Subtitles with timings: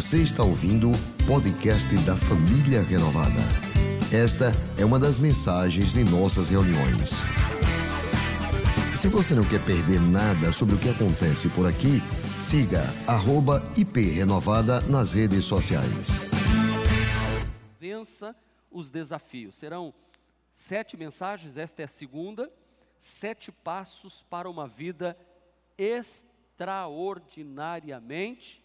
[0.00, 0.94] Você está ouvindo o
[1.26, 3.42] podcast da Família Renovada.
[4.10, 7.20] Esta é uma das mensagens de nossas reuniões.
[8.96, 12.00] Se você não quer perder nada sobre o que acontece por aqui,
[12.38, 12.82] siga
[13.76, 16.30] @iprenovada nas redes sociais.
[17.78, 18.34] Vença
[18.70, 19.54] os desafios.
[19.54, 19.92] Serão
[20.54, 22.50] sete mensagens, esta é a segunda.
[22.98, 25.14] Sete passos para uma vida
[25.76, 28.64] extraordinariamente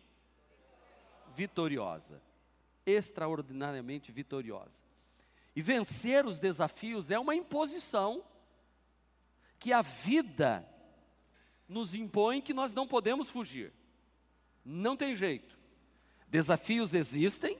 [1.36, 2.22] vitoriosa.
[2.86, 4.82] Extraordinariamente vitoriosa.
[5.56, 8.24] E vencer os desafios é uma imposição
[9.60, 10.68] que a vida
[11.68, 13.74] nos impõe que nós não podemos fugir.
[14.64, 15.58] Não tem jeito.
[16.28, 17.58] Desafios existem,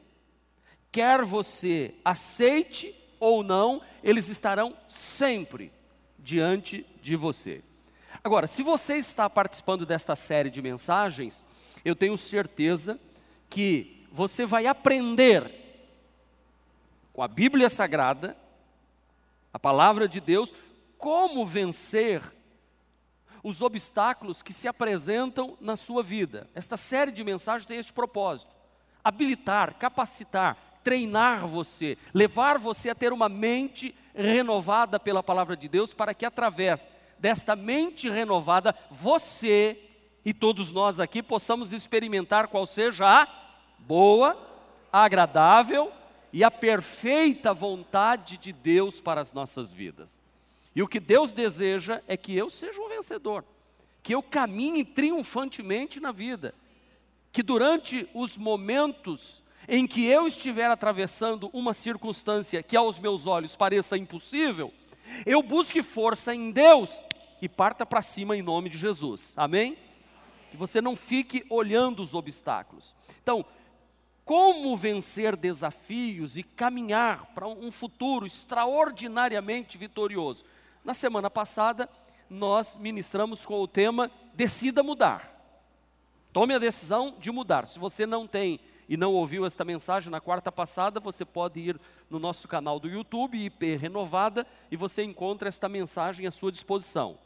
[0.92, 5.72] quer você aceite ou não, eles estarão sempre
[6.20, 7.64] diante de você.
[8.24, 11.46] Agora, se você está participando desta série de mensagens,
[11.84, 13.15] eu tenho certeza que
[14.12, 15.66] você vai aprender
[17.14, 18.36] com a Bíblia Sagrada,
[19.54, 20.54] a palavra de Deus,
[20.98, 22.22] como vencer
[23.44, 26.50] os obstáculos que se apresentam na sua vida.
[26.56, 28.54] Esta série de mensagens tem este propósito:
[29.04, 35.94] habilitar, capacitar, treinar você, levar você a ter uma mente renovada pela palavra de Deus,
[35.94, 36.88] para que através
[37.20, 39.80] desta mente renovada, você
[40.26, 43.45] e todos nós aqui possamos experimentar qual seja a
[43.88, 44.38] boa,
[44.92, 45.92] agradável
[46.32, 50.10] e a perfeita vontade de Deus para as nossas vidas.
[50.76, 53.46] E o que Deus deseja é que eu seja um vencedor,
[54.04, 56.54] que eu caminhe triunfantemente na vida,
[57.32, 63.56] que durante os momentos em que eu estiver atravessando uma circunstância que aos meus olhos
[63.56, 64.74] pareça impossível,
[65.26, 66.90] eu busque força em Deus
[67.42, 69.34] e parta para cima em nome de Jesus.
[69.36, 69.78] Amém?
[70.52, 72.96] Que você não fique olhando os obstáculos.
[73.22, 73.46] Então,
[74.26, 80.44] como vencer desafios e caminhar para um futuro extraordinariamente vitorioso?
[80.84, 81.88] Na semana passada,
[82.28, 85.32] nós ministramos com o tema Decida mudar.
[86.34, 87.68] Tome a decisão de mudar.
[87.68, 88.60] Se você não tem
[88.90, 92.90] e não ouviu esta mensagem na quarta passada, você pode ir no nosso canal do
[92.90, 97.18] YouTube, IP Renovada, e você encontra esta mensagem à sua disposição.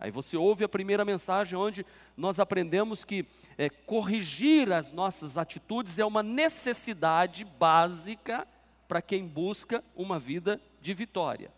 [0.00, 1.84] Aí você ouve a primeira mensagem, onde
[2.16, 3.26] nós aprendemos que
[3.56, 8.46] é, corrigir as nossas atitudes é uma necessidade básica
[8.86, 11.50] para quem busca uma vida de vitória.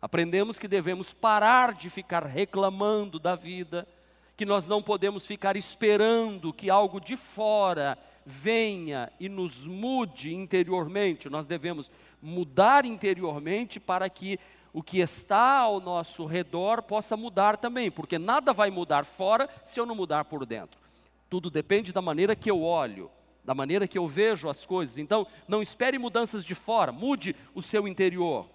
[0.00, 3.86] Aprendemos que devemos parar de ficar reclamando da vida,
[4.36, 11.28] que nós não podemos ficar esperando que algo de fora venha e nos mude interiormente,
[11.28, 14.38] nós devemos mudar interiormente para que
[14.72, 19.78] o que está ao nosso redor possa mudar também, porque nada vai mudar fora se
[19.78, 20.80] eu não mudar por dentro.
[21.28, 23.10] Tudo depende da maneira que eu olho,
[23.44, 24.98] da maneira que eu vejo as coisas.
[24.98, 28.48] Então, não espere mudanças de fora, mude o seu interior.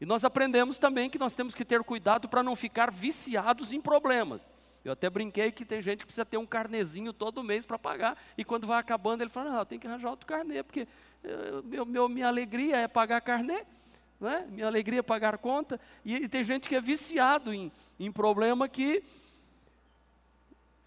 [0.00, 3.80] E nós aprendemos também que nós temos que ter cuidado para não ficar viciados em
[3.80, 4.48] problemas.
[4.84, 8.16] Eu até brinquei que tem gente que precisa ter um carnezinho todo mês para pagar,
[8.36, 10.88] e quando vai acabando, ele fala: Não, tem que arranjar outro carnê, porque
[11.22, 13.64] eu, meu, meu, minha alegria é pagar carnê,
[14.20, 14.46] né?
[14.50, 15.80] minha alegria é pagar conta.
[16.04, 19.02] E, e tem gente que é viciado em, em problema que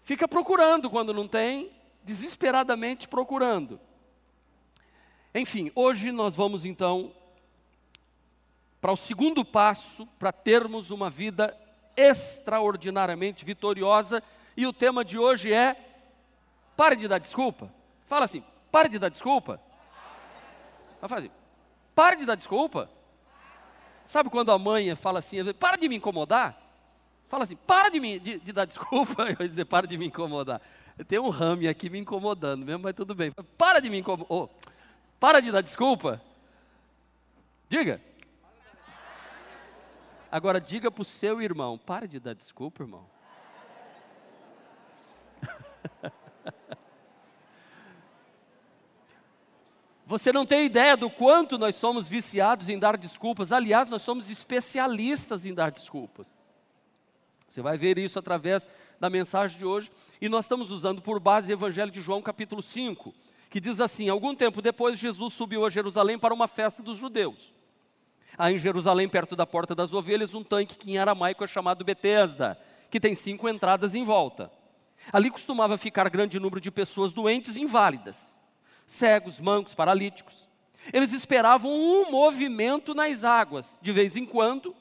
[0.02, 1.72] fica procurando quando não tem,
[2.04, 3.80] desesperadamente procurando.
[5.34, 7.12] Enfim, hoje nós vamos então
[8.80, 11.58] para o segundo passo para termos uma vida
[11.96, 14.22] extraordinariamente vitoriosa.
[14.56, 15.76] E o tema de hoje é:
[16.76, 17.72] pare de dar desculpa.
[18.06, 19.60] Fala assim: pare de dar desculpa.
[21.00, 21.30] Vai fazer.
[21.94, 22.90] Pare de dar desculpa.
[24.06, 26.60] Sabe quando a mãe fala assim, para de me incomodar?
[27.28, 29.22] Fala assim, para de, me, de, de dar desculpa.
[29.32, 30.60] Eu ia dizer, para de me incomodar.
[31.08, 33.32] Tem um rame aqui me incomodando mesmo, mas tudo bem.
[33.58, 34.26] Para de me incomodar.
[34.30, 34.48] Oh,
[35.18, 36.22] para de dar desculpa.
[37.68, 38.00] Diga.
[40.30, 43.06] Agora diga para o seu irmão, para de dar desculpa, irmão.
[50.14, 53.50] Você não tem ideia do quanto nós somos viciados em dar desculpas.
[53.50, 56.32] Aliás, nós somos especialistas em dar desculpas.
[57.48, 58.64] Você vai ver isso através
[59.00, 59.90] da mensagem de hoje.
[60.20, 63.12] E nós estamos usando por base o Evangelho de João, capítulo 5,
[63.50, 67.52] que diz assim: Algum tempo depois, Jesus subiu a Jerusalém para uma festa dos judeus.
[68.38, 71.84] Há em Jerusalém, perto da Porta das Ovelhas, um tanque que em aramaico é chamado
[71.84, 72.56] Betesda,
[72.88, 74.48] que tem cinco entradas em volta.
[75.12, 78.33] Ali costumava ficar grande número de pessoas doentes e inválidas,
[78.86, 80.48] cegos, mancos, paralíticos.
[80.92, 83.78] Eles esperavam um movimento nas águas.
[83.80, 84.74] De vez em quando,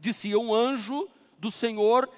[0.00, 1.08] descia um anjo
[1.38, 2.08] do Senhor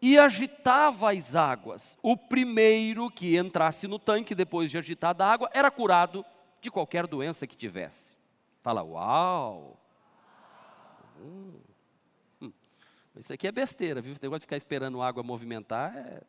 [0.00, 1.98] e agitava as águas.
[2.02, 6.24] O primeiro que entrasse no tanque depois de agitada a água era curado
[6.60, 8.16] de qualquer doença que tivesse.
[8.62, 9.80] Fala, uau!
[11.20, 11.54] Hum.
[12.42, 12.52] hum.
[13.16, 14.12] Isso aqui é besteira, viu?
[14.12, 16.22] O negócio de ficar esperando água movimentar, é...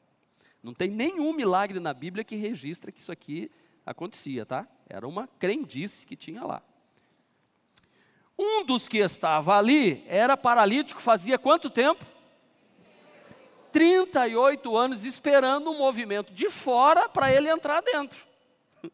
[0.64, 3.52] não tem nenhum milagre na Bíblia que registra que isso aqui
[3.88, 4.68] acontecia, tá?
[4.90, 6.62] Era uma crendice que tinha lá.
[8.38, 12.06] Um dos que estava ali era paralítico, fazia quanto tempo?
[13.72, 18.20] 38 anos esperando um movimento de fora para ele entrar dentro.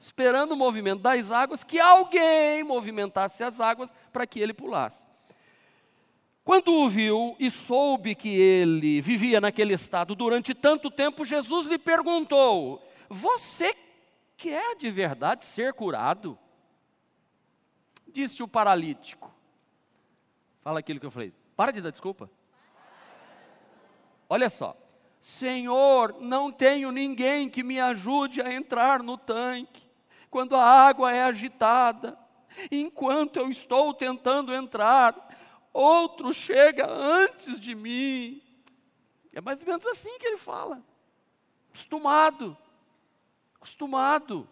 [0.00, 5.06] esperando o movimento das águas, que alguém movimentasse as águas para que ele pulasse.
[6.42, 11.78] Quando o viu e soube que ele vivia naquele estado durante tanto tempo, Jesus lhe
[11.78, 13.74] perguntou: Você
[14.40, 16.38] quer de verdade ser curado?
[18.08, 19.30] Disse o paralítico.
[20.60, 21.32] Fala aquilo que eu falei.
[21.54, 22.30] Para de dar desculpa.
[24.28, 24.74] Olha só.
[25.20, 29.86] Senhor, não tenho ninguém que me ajude a entrar no tanque
[30.30, 32.18] quando a água é agitada.
[32.70, 35.14] Enquanto eu estou tentando entrar,
[35.70, 38.42] outro chega antes de mim.
[39.34, 40.82] É mais ou menos assim que ele fala.
[41.68, 42.56] Acostumado.
[43.60, 44.48] Acostumado.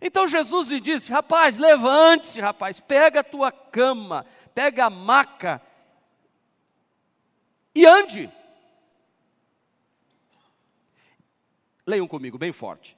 [0.00, 5.60] Então Jesus lhe disse: Rapaz, levante-se, rapaz, pega a tua cama, pega a maca
[7.74, 8.32] e ande.
[11.86, 12.96] Leiam comigo bem forte.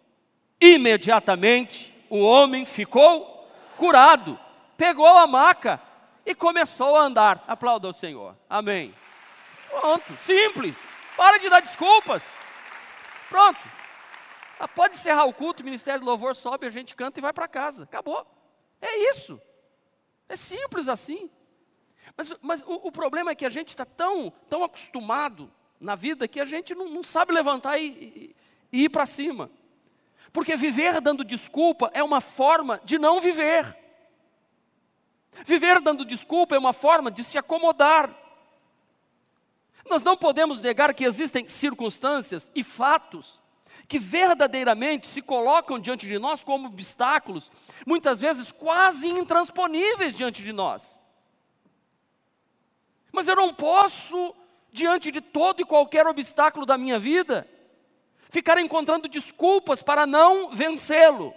[0.60, 4.38] Imediatamente o homem ficou curado,
[4.76, 5.80] pegou a maca
[6.24, 7.44] e começou a andar.
[7.48, 8.36] Aplauda o Senhor.
[8.48, 8.94] Amém.
[9.68, 10.76] Pronto, simples.
[11.16, 12.28] Para de dar desculpas.
[13.28, 13.79] Pronto.
[14.60, 17.32] Ah, pode encerrar o culto, o Ministério do Louvor sobe, a gente canta e vai
[17.32, 17.84] para casa.
[17.84, 18.26] Acabou.
[18.78, 19.40] É isso.
[20.28, 21.30] É simples assim.
[22.14, 26.28] Mas, mas o, o, problema é que a gente está tão, tão acostumado na vida
[26.28, 28.36] que a gente não, não sabe levantar e, e,
[28.70, 29.50] e ir para cima.
[30.30, 33.74] Porque viver dando desculpa é uma forma de não viver.
[35.46, 38.14] Viver dando desculpa é uma forma de se acomodar.
[39.88, 43.40] Nós não podemos negar que existem circunstâncias e fatos
[43.88, 47.50] que verdadeiramente se colocam diante de nós como obstáculos,
[47.86, 51.00] muitas vezes quase intransponíveis diante de nós.
[53.12, 54.34] Mas eu não posso,
[54.72, 57.48] diante de todo e qualquer obstáculo da minha vida,
[58.28, 61.34] ficar encontrando desculpas para não vencê-lo.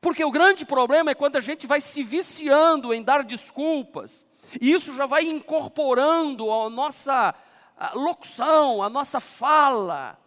[0.00, 4.26] Porque o grande problema é quando a gente vai se viciando em dar desculpas,
[4.60, 7.34] e isso já vai incorporando a nossa
[7.94, 10.18] locução, a nossa fala.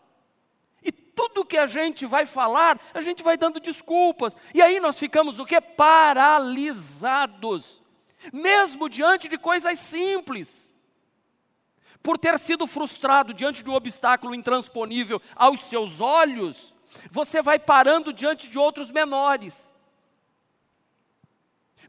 [1.16, 4.36] Tudo que a gente vai falar, a gente vai dando desculpas.
[4.54, 5.60] E aí nós ficamos o que?
[5.62, 7.02] Paralisados.
[8.34, 10.66] Mesmo diante de coisas simples
[12.06, 16.72] por ter sido frustrado diante de um obstáculo intransponível aos seus olhos,
[17.10, 19.74] você vai parando diante de outros menores.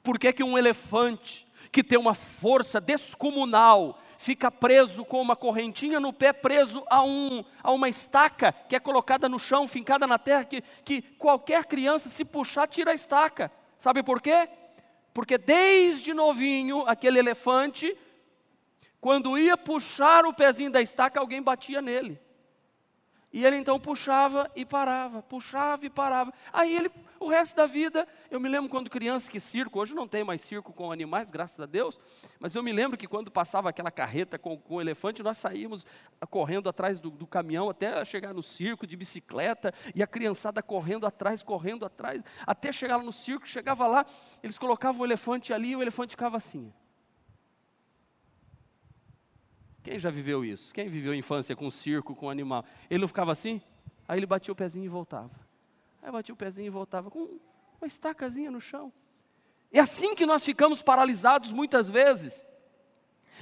[0.02, 6.01] Por que, que um elefante que tem uma força descomunal fica preso com uma correntinha
[6.01, 10.19] no pé, preso a, um, a uma estaca que é colocada no chão, fincada na
[10.19, 13.51] terra, que, que qualquer criança, se puxar, tira a estaca?
[13.79, 14.49] Sabe por quê?
[15.13, 17.97] Porque desde novinho, aquele elefante
[19.07, 22.19] quando ia puxar o pezinho da estaca, alguém batia nele.
[23.33, 26.32] E ele então puxava e parava, puxava e parava.
[26.53, 30.06] Aí ele, o resto da vida, eu me lembro quando criança que circo, hoje não
[30.06, 32.01] tem mais circo com animais, graças a Deus,
[32.39, 35.87] mas eu me lembro que quando passava aquela carreta com, com o elefante, nós saímos
[36.31, 41.06] correndo atrás do, do caminhão até chegar no circo de bicicleta, e a criançada correndo
[41.06, 44.05] atrás, correndo atrás, até chegar no circo, chegava lá,
[44.43, 46.73] eles colocavam o elefante ali e o elefante ficava assim.
[49.82, 50.75] Quem já viveu isso?
[50.75, 52.65] Quem viveu infância com circo, com animal?
[52.91, 53.63] Ele não ficava assim?
[54.08, 55.45] Aí ele batia o pezinho e voltava.
[56.06, 57.41] Aí batia o pezinho e voltava com
[57.81, 58.93] uma estacazinha no chão.
[59.72, 62.46] É assim que nós ficamos paralisados muitas vezes.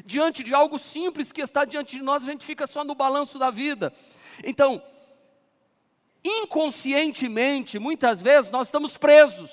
[0.03, 3.39] Diante de algo simples que está diante de nós, a gente fica só no balanço
[3.39, 3.93] da vida.
[4.43, 4.83] Então,
[6.25, 9.51] inconscientemente, muitas vezes nós estamos presos.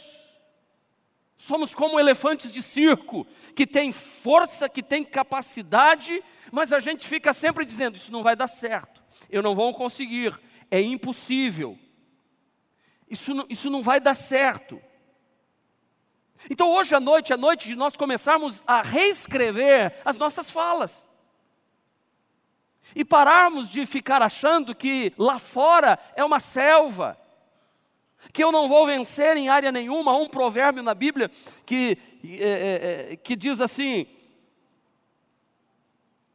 [1.38, 7.34] Somos como elefantes de circo, que tem força, que tem capacidade, mas a gente fica
[7.34, 10.39] sempre dizendo: isso não vai dar certo, eu não vou conseguir,
[10.70, 11.77] é impossível,
[13.12, 14.82] isso não, isso não vai dar certo.
[16.50, 21.08] Então hoje à noite é noite de nós começarmos a reescrever as nossas falas.
[22.96, 27.18] E pararmos de ficar achando que lá fora é uma selva,
[28.34, 30.12] que eu não vou vencer em área nenhuma.
[30.12, 31.30] Há um provérbio na Bíblia
[31.65, 34.08] que, é, é, é que diz assim: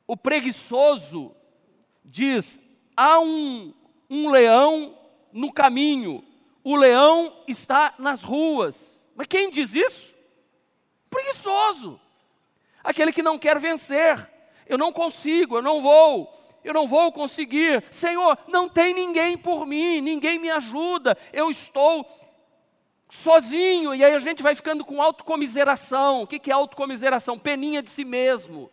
[0.06, 1.34] o preguiçoso
[2.04, 2.58] diz:
[2.96, 3.74] há um,
[4.08, 4.96] um leão
[5.32, 6.24] no caminho,
[6.66, 9.00] o leão está nas ruas.
[9.14, 10.12] Mas quem diz isso?
[11.08, 12.00] Preguiçoso,
[12.82, 14.28] aquele que não quer vencer.
[14.66, 16.28] Eu não consigo, eu não vou,
[16.64, 17.84] eu não vou conseguir.
[17.92, 22.04] Senhor, não tem ninguém por mim, ninguém me ajuda, eu estou
[23.08, 23.94] sozinho.
[23.94, 26.24] E aí a gente vai ficando com autocomiseração.
[26.24, 27.38] O que é autocomiseração?
[27.38, 28.68] Peninha de si mesmo.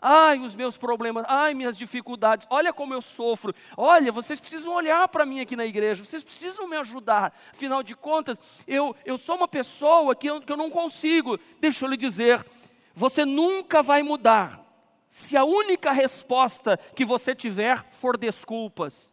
[0.00, 3.52] Ai, os meus problemas, ai, minhas dificuldades, olha como eu sofro.
[3.76, 7.36] Olha, vocês precisam olhar para mim aqui na igreja, vocês precisam me ajudar.
[7.50, 11.36] Afinal de contas, eu, eu sou uma pessoa que eu, que eu não consigo.
[11.60, 12.46] Deixa eu lhe dizer,
[12.94, 14.64] você nunca vai mudar
[15.10, 19.12] se a única resposta que você tiver for desculpas.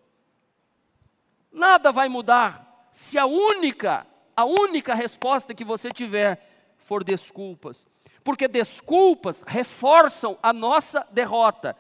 [1.52, 7.88] Nada vai mudar se a única, a única resposta que você tiver for desculpas
[8.26, 11.78] porque desculpas reforçam a nossa derrota.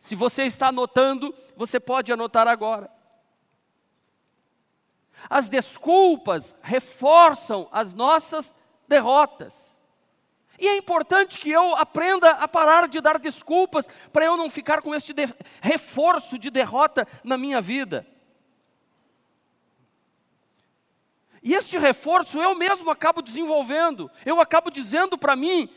[0.00, 2.90] Se você está anotando, você pode anotar agora.
[5.28, 8.54] As desculpas reforçam as nossas
[8.88, 9.76] derrotas.
[10.58, 14.80] E é importante que eu aprenda a parar de dar desculpas para eu não ficar
[14.80, 15.12] com este
[15.60, 18.06] reforço de derrota na minha vida.
[21.44, 24.10] E este reforço eu mesmo acabo desenvolvendo.
[24.24, 25.68] Eu acabo dizendo para mim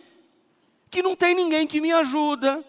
[0.89, 2.63] que não tem ninguém que me ajuda.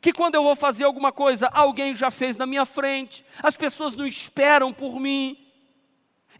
[0.00, 3.22] Que quando eu vou fazer alguma coisa, alguém já fez na minha frente.
[3.42, 5.38] As pessoas não esperam por mim.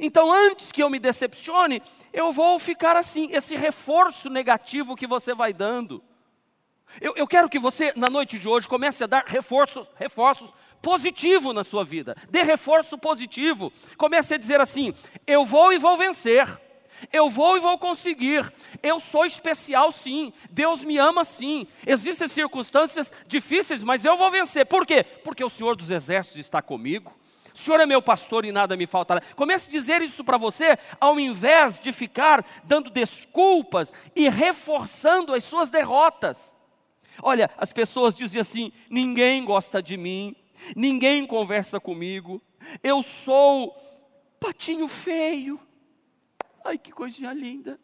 [0.01, 5.35] Então, antes que eu me decepcione, eu vou ficar assim, esse reforço negativo que você
[5.35, 6.03] vai dando.
[7.03, 10.51] Eu, eu, quero que você, na noite de hoje, comece a dar reforços, reforços
[10.83, 12.17] positivo na sua vida.
[12.29, 13.73] Dê reforço positivo.
[13.97, 14.93] Comece a dizer assim:
[15.27, 16.61] eu vou e vou vencer.
[17.13, 18.53] Eu vou e vou conseguir.
[18.83, 20.33] Eu sou especial sim.
[20.51, 21.67] Deus me ama sim.
[21.87, 24.67] Existem circunstâncias difíceis, mas eu vou vencer.
[24.67, 25.03] Por quê?
[25.03, 27.13] Porque o Senhor dos Exércitos está comigo.
[27.55, 29.21] O Senhor é meu pastor e nada me faltará.
[29.37, 35.45] Comece a dizer isso para você, ao invés de ficar dando desculpas e reforçando as
[35.45, 36.55] suas derrotas.
[37.21, 40.35] Olha, as pessoas dizem assim: ninguém gosta de mim,
[40.77, 42.41] ninguém conversa comigo,
[42.83, 43.77] eu sou
[44.39, 45.61] patinho feio.
[46.65, 47.79] Ai, que coisinha linda.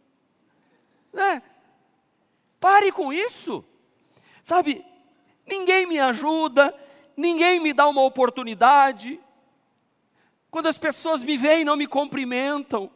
[1.13, 1.43] Né?
[2.61, 3.65] Pare com isso.
[4.43, 4.85] Sabe,
[5.47, 6.75] ninguém me ajuda,
[7.17, 9.21] ninguém me dá uma oportunidade.
[10.51, 12.91] Quando as pessoas me veem, não me cumprimentam.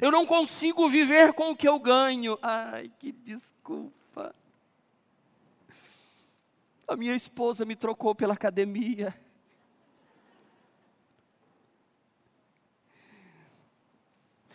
[0.00, 2.38] Eu não consigo viver com o que eu ganho.
[2.42, 3.95] Ai, que desculpa.
[6.86, 9.14] A minha esposa me trocou pela academia.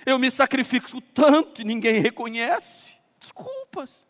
[0.06, 2.96] Eu me sacrifico tanto e ninguém reconhece.
[3.20, 4.06] Desculpas.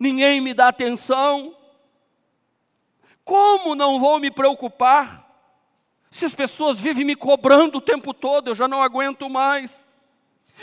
[0.00, 1.56] Ninguém me dá atenção.
[3.24, 5.26] Como não vou me preocupar?
[6.10, 9.88] Se as pessoas vivem me cobrando o tempo todo, eu já não aguento mais.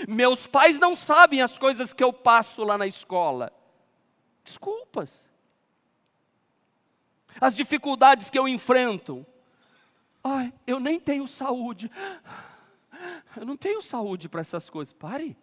[0.08, 3.52] Meus pais não sabem as coisas que eu passo lá na escola.
[4.46, 5.28] Desculpas.
[7.42, 9.26] As dificuldades que eu enfrento.
[10.24, 11.92] Ai, eu nem tenho saúde.
[13.36, 14.94] Eu não tenho saúde para essas coisas.
[14.94, 15.36] Pare.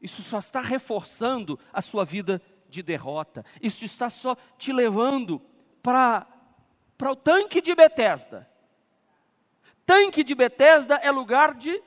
[0.00, 3.44] Isso só está reforçando a sua vida de derrota.
[3.60, 5.42] Isso está só te levando
[5.82, 6.26] para
[6.96, 8.50] para o tanque de Betesda.
[9.86, 11.82] Tanque de Betesda é lugar de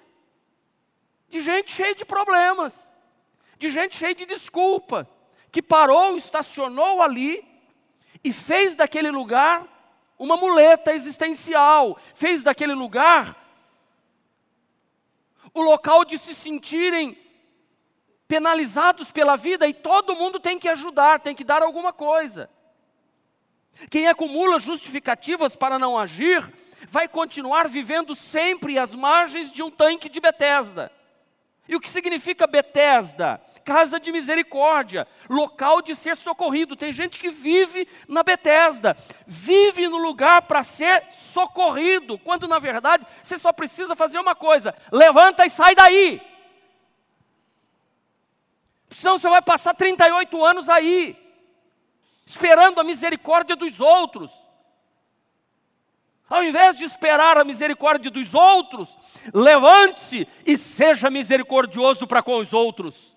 [1.28, 2.91] de gente cheia de problemas,
[3.62, 5.06] de gente cheia de desculpas,
[5.52, 7.46] que parou, estacionou ali
[8.24, 9.68] e fez daquele lugar
[10.18, 13.38] uma muleta existencial, fez daquele lugar
[15.54, 17.16] o local de se sentirem
[18.28, 22.50] penalizados pela vida e todo mundo tem que ajudar, tem que dar alguma coisa.
[23.92, 26.52] Quem acumula justificativas para não agir,
[26.88, 30.92] vai continuar vivendo sempre às margens de um tanque de Betesda.
[31.68, 33.42] E o que significa Betesda?
[33.64, 36.76] Casa de misericórdia, local de ser socorrido.
[36.76, 43.06] Tem gente que vive na Betesda, vive no lugar para ser socorrido, quando na verdade
[43.24, 46.22] você só precisa fazer uma coisa: levanta e sai daí.
[48.90, 51.16] Senão você vai passar 38 anos aí,
[52.26, 54.32] esperando a misericórdia dos outros.
[56.30, 58.98] Ao invés de esperar a misericórdia dos outros,
[59.34, 63.11] levante-se e seja misericordioso para com os outros.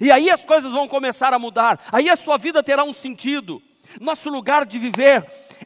[0.00, 3.62] E aí as coisas vão começar a mudar, aí a sua vida terá um sentido.
[4.00, 5.24] Nosso lugar de viver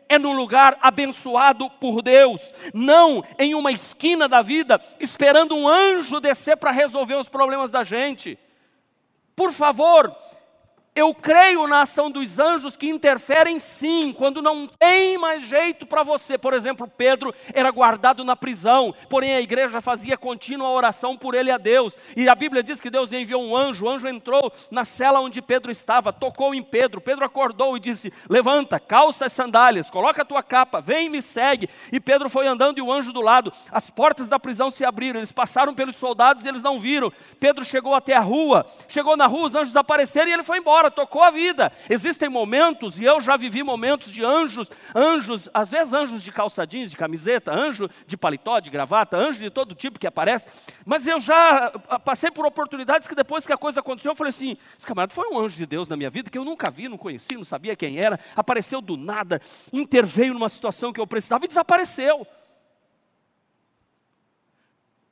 [0.08, 6.20] é num lugar abençoado por Deus, não em uma esquina da vida esperando um anjo
[6.20, 8.38] descer para resolver os problemas da gente.
[9.34, 10.14] Por favor,
[11.00, 16.02] eu creio na ação dos anjos que interferem sim, quando não tem mais jeito para
[16.02, 16.36] você.
[16.36, 21.50] Por exemplo, Pedro era guardado na prisão, porém a igreja fazia contínua oração por ele
[21.50, 21.96] a Deus.
[22.14, 25.40] E a Bíblia diz que Deus enviou um anjo, o anjo entrou na cela onde
[25.40, 27.00] Pedro estava, tocou em Pedro.
[27.00, 31.22] Pedro acordou e disse: Levanta, calça as sandálias, coloca a tua capa, vem e me
[31.22, 31.70] segue.
[31.90, 33.50] E Pedro foi andando e o anjo do lado.
[33.72, 37.10] As portas da prisão se abriram, eles passaram pelos soldados e eles não viram.
[37.38, 40.89] Pedro chegou até a rua, chegou na rua, os anjos apareceram e ele foi embora
[40.90, 41.72] tocou a vida.
[41.88, 46.66] Existem momentos, e eu já vivi momentos de anjos, anjos, às vezes anjos de calça
[46.66, 50.46] jeans, de camiseta, anjo de paletó, de gravata, anjo de todo tipo que aparece,
[50.84, 54.30] mas eu já ah, passei por oportunidades que depois que a coisa aconteceu, eu falei
[54.30, 56.88] assim: esse camarada foi um anjo de Deus na minha vida que eu nunca vi,
[56.88, 59.40] não conheci, não sabia quem era, apareceu do nada,
[59.72, 62.26] interveio numa situação que eu precisava e desapareceu.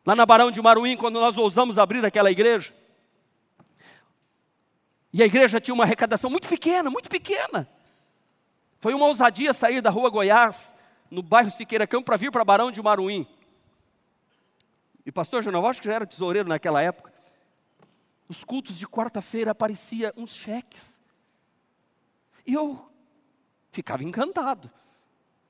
[0.04, 2.72] Lá na Barão de Maruim, quando nós ousamos abrir aquela igreja,
[5.12, 7.68] e a igreja tinha uma arrecadação muito pequena, muito pequena.
[8.80, 10.74] Foi uma ousadia sair da rua Goiás,
[11.10, 13.26] no bairro Siqueira Campo, para vir para Barão de Maruim.
[15.04, 17.12] E pastor Genoval, acho que já era tesoureiro naquela época.
[18.28, 21.00] Os cultos de quarta-feira aparecia uns cheques.
[22.46, 22.86] E eu
[23.72, 24.70] ficava encantado,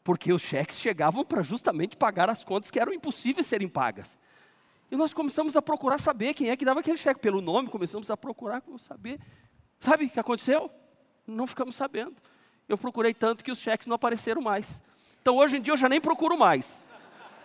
[0.04, 4.16] porque os cheques chegavam para justamente pagar as contas que eram impossíveis serem pagas.
[4.90, 7.20] E nós começamos a procurar saber quem é que dava aquele cheque.
[7.20, 9.20] Pelo nome, começamos a procurar saber
[9.80, 10.70] Sabe o que aconteceu?
[11.26, 12.16] Não ficamos sabendo.
[12.68, 14.80] Eu procurei tanto que os cheques não apareceram mais.
[15.22, 16.84] Então hoje em dia eu já nem procuro mais.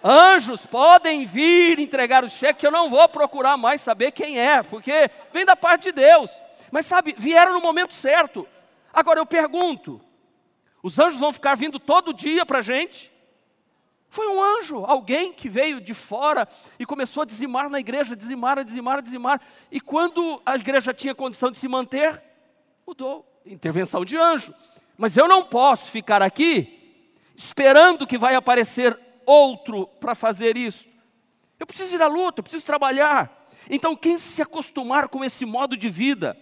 [0.04, 4.62] Anjos podem vir entregar o cheque, que eu não vou procurar mais saber quem é,
[4.62, 6.42] porque vem da parte de Deus.
[6.70, 8.46] Mas sabe, vieram no momento certo.
[8.92, 10.02] Agora eu pergunto:
[10.82, 13.12] os anjos vão ficar vindo todo dia para a gente?
[14.13, 18.60] Foi um anjo, alguém que veio de fora e começou a dizimar na igreja, dizimar,
[18.60, 19.41] a dizimar, a dizimar.
[19.72, 22.22] E quando a igreja tinha condição de se manter,
[22.86, 23.25] mudou.
[23.43, 24.53] Intervenção de anjo.
[24.96, 27.01] Mas eu não posso ficar aqui
[27.36, 28.95] esperando que vai aparecer
[29.26, 30.88] outro para fazer isso.
[31.60, 33.49] Eu preciso ir à luta, eu preciso trabalhar.
[33.67, 36.38] Então, quem se acostumar com esse modo de vida,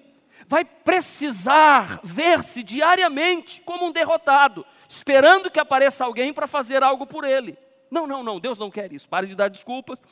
[0.46, 7.24] vai precisar ver-se diariamente como um derrotado esperando que apareça alguém para fazer algo por
[7.24, 7.58] ele.
[7.90, 9.08] Não, não, não, Deus não quer isso.
[9.08, 10.04] Pare de dar desculpas.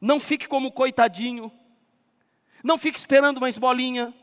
[0.00, 1.50] Não fique como coitadinho.
[2.62, 4.14] Não fique esperando uma esmolinha.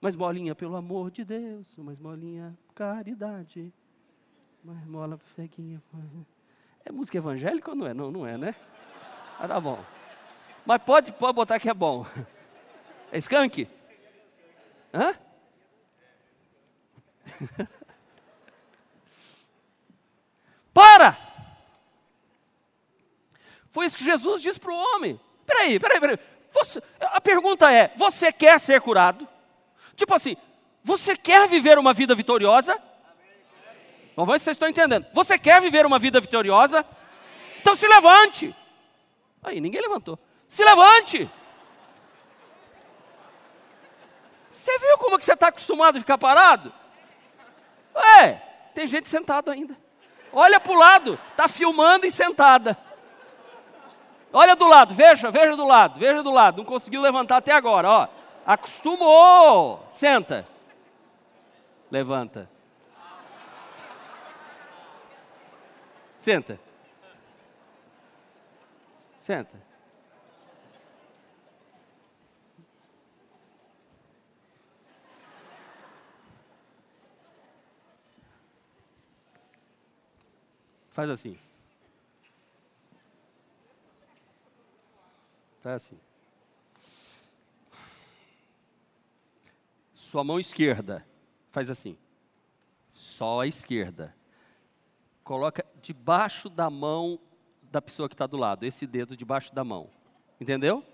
[0.00, 1.76] Uma esmolinha, pelo amor de Deus.
[1.78, 3.72] Uma esmolinha, caridade.
[4.62, 5.82] Uma esmola ceguinha.
[6.84, 7.94] É música evangélica ou não é?
[7.94, 8.54] Não, não é, né?
[9.38, 9.78] Ah, tá bom.
[10.66, 12.06] Mas pode, pode botar que é bom.
[13.10, 13.68] É skunk?
[14.92, 15.14] Hã?
[20.74, 21.16] Para!
[23.74, 25.20] Foi isso que Jesus disse para o homem.
[25.44, 26.18] Peraí, peraí, peraí.
[26.52, 29.26] Você, a pergunta é: você quer ser curado?
[29.96, 30.36] Tipo assim,
[30.84, 32.80] você quer viver uma vida vitoriosa?
[34.14, 35.06] Vamos ver se vocês estão entendendo.
[35.12, 36.86] Você quer viver uma vida vitoriosa?
[37.60, 38.54] Então se levante.
[39.42, 40.20] Aí, ninguém levantou.
[40.48, 41.28] Se levante.
[44.52, 46.72] Você viu como que você está acostumado a ficar parado?
[48.20, 48.34] É,
[48.72, 49.76] tem gente sentado ainda.
[50.32, 52.78] Olha para o lado, está filmando e sentada.
[54.36, 56.56] Olha do lado, veja, veja do lado, veja do lado.
[56.56, 58.08] Não conseguiu levantar até agora, ó.
[58.44, 59.86] Acostumou.
[59.92, 60.44] Senta.
[61.88, 62.50] Levanta.
[66.20, 66.58] Senta.
[69.22, 69.62] Senta.
[80.90, 81.43] Faz assim.
[85.64, 85.98] Tá assim.
[89.94, 91.06] Sua mão esquerda,
[91.50, 91.96] faz assim.
[92.92, 94.14] Só a esquerda.
[95.22, 97.18] Coloca debaixo da mão
[97.62, 99.88] da pessoa que está do lado, esse dedo debaixo da mão.
[100.38, 100.84] Entendeu?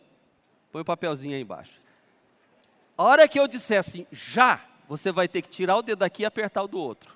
[0.71, 1.81] Põe o um papelzinho aí embaixo.
[2.97, 6.23] A hora que eu disser assim, já, você vai ter que tirar o dedo daqui
[6.23, 7.13] e apertar o do outro.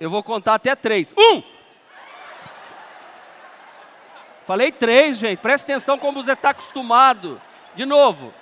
[0.00, 1.12] Eu vou contar até três.
[1.12, 1.53] Um!
[4.46, 5.38] Falei três, gente.
[5.38, 7.40] Presta atenção como você está acostumado.
[7.74, 8.32] De novo.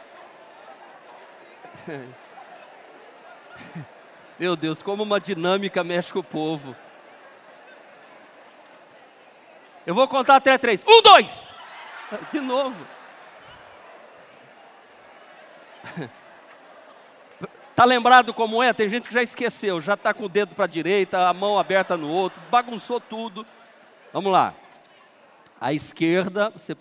[4.38, 6.74] Meu Deus, como uma dinâmica mexe com o povo.
[9.86, 10.84] Eu vou contar até três.
[10.86, 11.48] Um, dois!
[12.32, 12.76] De novo.
[17.74, 18.70] Tá lembrado como é?
[18.74, 21.58] Tem gente que já esqueceu, já está com o dedo para a direita, a mão
[21.58, 23.46] aberta no outro, bagunçou tudo.
[24.12, 24.52] Vamos lá.
[25.62, 26.76] A esquerda, você,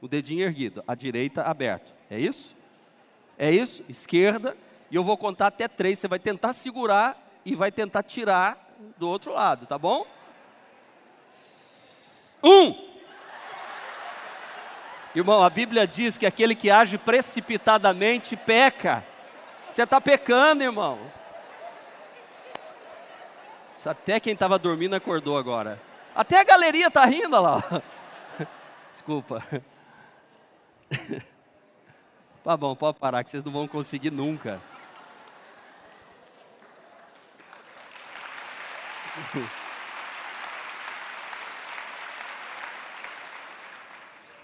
[0.00, 1.94] o dedinho erguido, a direita aberto.
[2.10, 2.56] É isso?
[3.38, 3.84] É isso?
[3.88, 4.56] Esquerda.
[4.90, 6.00] E eu vou contar até três.
[6.00, 8.58] Você vai tentar segurar e vai tentar tirar
[8.98, 10.04] do outro lado, tá bom?
[12.42, 12.74] Um.
[15.14, 19.04] Irmão, a Bíblia diz que aquele que age precipitadamente peca.
[19.70, 20.98] Você está pecando, irmão.
[23.86, 25.80] Até quem estava dormindo acordou agora.
[26.14, 27.62] Até a galeria está rindo lá.
[28.92, 29.42] Desculpa.
[32.44, 34.60] Tá bom, pode parar, que vocês não vão conseguir nunca.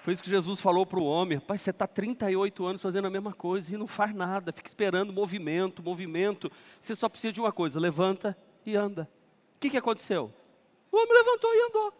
[0.01, 3.11] Foi isso que Jesus falou para o homem: Pai, você está 38 anos fazendo a
[3.11, 6.51] mesma coisa e não faz nada, fica esperando movimento, movimento.
[6.81, 9.11] Você só precisa de uma coisa: levanta e anda.
[9.57, 10.33] O que, que aconteceu?
[10.91, 11.95] O homem levantou e andou.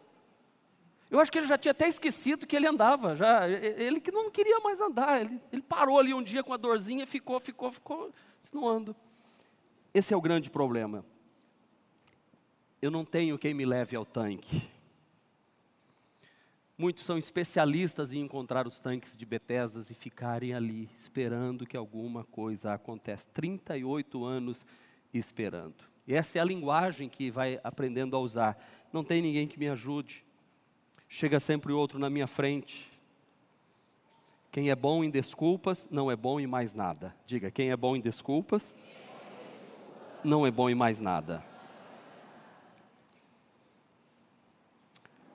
[1.11, 4.31] Eu acho que ele já tinha até esquecido que ele andava, já, ele que não
[4.31, 8.13] queria mais andar, ele, ele parou ali um dia com a dorzinha ficou, ficou, ficou,
[8.41, 8.95] disse, não ando.
[9.93, 11.05] Esse é o grande problema.
[12.81, 14.63] Eu não tenho quem me leve ao tanque.
[16.79, 22.25] Muitos são especialistas em encontrar os tanques de Betesdas e ficarem ali esperando que alguma
[22.25, 23.29] coisa aconteça.
[23.35, 24.65] 38 anos
[25.13, 25.90] esperando.
[26.11, 28.61] E essa é a linguagem que vai aprendendo a usar.
[28.93, 30.25] Não tem ninguém que me ajude.
[31.09, 32.91] Chega sempre outro na minha frente.
[34.51, 37.15] Quem é bom em desculpas não é bom em mais nada.
[37.25, 38.75] Diga, quem é bom em desculpas
[40.25, 41.45] não é bom em mais nada.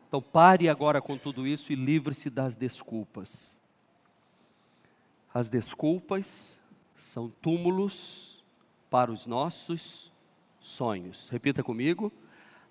[0.09, 3.57] Então pare agora com tudo isso e livre-se das desculpas.
[5.33, 6.59] As desculpas
[6.97, 8.43] são túmulos
[8.89, 10.13] para os nossos
[10.65, 11.29] sonhos.
[11.29, 12.11] Repita comigo.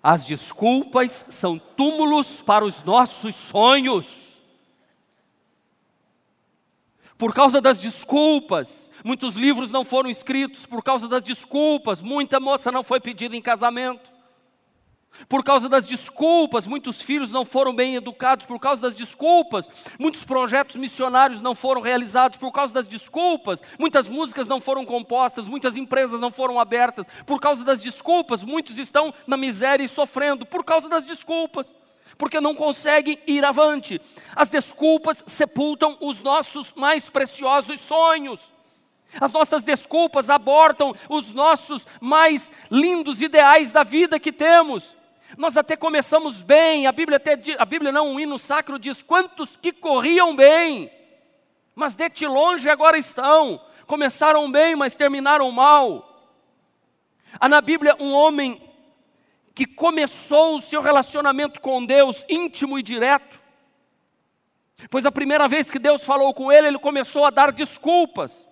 [0.03, 4.25] As desculpas são túmulos para os nossos sonhos.
[7.17, 12.71] Por causa das desculpas, muitos livros não foram escritos, por causa das desculpas, muita moça
[12.71, 14.14] não foi pedida em casamento.
[15.27, 18.45] Por causa das desculpas, muitos filhos não foram bem educados.
[18.45, 22.37] Por causa das desculpas, muitos projetos missionários não foram realizados.
[22.37, 25.47] Por causa das desculpas, muitas músicas não foram compostas.
[25.47, 27.07] Muitas empresas não foram abertas.
[27.25, 30.45] Por causa das desculpas, muitos estão na miséria e sofrendo.
[30.45, 31.73] Por causa das desculpas,
[32.17, 34.01] porque não conseguem ir avante.
[34.35, 38.39] As desculpas sepultam os nossos mais preciosos sonhos.
[39.19, 44.95] As nossas desculpas abortam os nossos mais lindos ideais da vida que temos.
[45.37, 49.57] Nós até começamos bem, a Bíblia, até, a Bíblia não, um hino sacro diz: quantos
[49.57, 50.91] que corriam bem,
[51.73, 56.33] mas de ti longe agora estão, começaram bem, mas terminaram mal.
[57.39, 58.61] Há na Bíblia um homem
[59.53, 63.41] que começou o seu relacionamento com Deus íntimo e direto,
[64.89, 68.47] pois a primeira vez que Deus falou com ele, ele começou a dar desculpas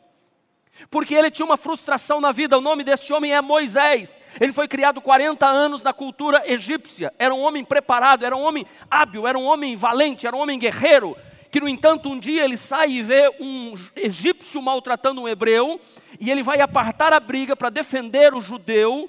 [0.89, 2.57] porque ele tinha uma frustração na vida.
[2.57, 4.19] O nome desse homem é Moisés.
[4.39, 7.13] Ele foi criado 40 anos na cultura egípcia.
[7.17, 10.59] Era um homem preparado, era um homem hábil, era um homem valente, era um homem
[10.59, 11.15] guerreiro.
[11.51, 15.79] Que, no entanto, um dia ele sai e vê um egípcio maltratando um hebreu,
[16.19, 19.07] e ele vai apartar a briga para defender o judeu,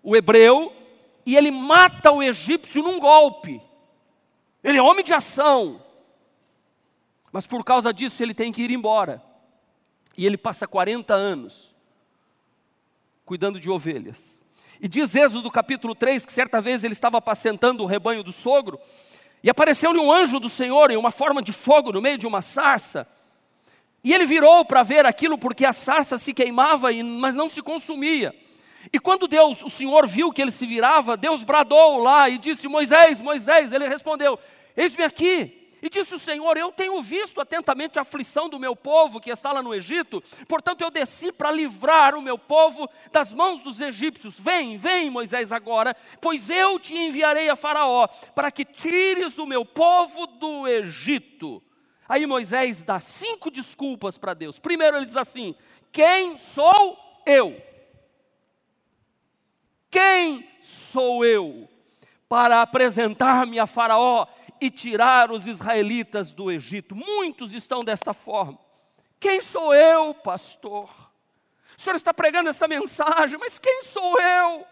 [0.00, 0.72] o hebreu,
[1.26, 3.60] e ele mata o egípcio num golpe.
[4.62, 5.82] Ele é homem de ação,
[7.32, 9.20] mas por causa disso ele tem que ir embora.
[10.16, 11.74] E ele passa 40 anos
[13.24, 14.38] cuidando de ovelhas.
[14.80, 18.80] E diz Êxodo capítulo 3 que certa vez ele estava apacentando o rebanho do sogro,
[19.42, 22.42] e apareceu-lhe um anjo do Senhor em uma forma de fogo no meio de uma
[22.42, 23.06] sarça.
[24.04, 28.34] E ele virou para ver aquilo porque a sarça se queimava, mas não se consumia.
[28.92, 32.66] E quando Deus, o Senhor viu que ele se virava, Deus bradou lá e disse:
[32.68, 33.72] Moisés, Moisés.
[33.72, 34.38] Ele respondeu:
[34.76, 35.61] Eis-me aqui.
[35.82, 39.50] E disse o Senhor: Eu tenho visto atentamente a aflição do meu povo que está
[39.50, 44.38] lá no Egito, portanto eu desci para livrar o meu povo das mãos dos egípcios.
[44.38, 49.64] Vem, vem, Moisés, agora, pois eu te enviarei a Faraó, para que tires o meu
[49.64, 51.60] povo do Egito.
[52.08, 54.60] Aí Moisés dá cinco desculpas para Deus.
[54.60, 55.52] Primeiro ele diz assim:
[55.90, 57.60] Quem sou eu?
[59.90, 61.68] Quem sou eu
[62.28, 64.26] para apresentar-me a Faraó
[64.62, 66.94] e tirar os israelitas do Egito.
[66.94, 68.56] Muitos estão desta forma.
[69.18, 70.88] Quem sou eu, pastor?
[71.76, 74.64] O senhor está pregando essa mensagem, mas quem sou eu?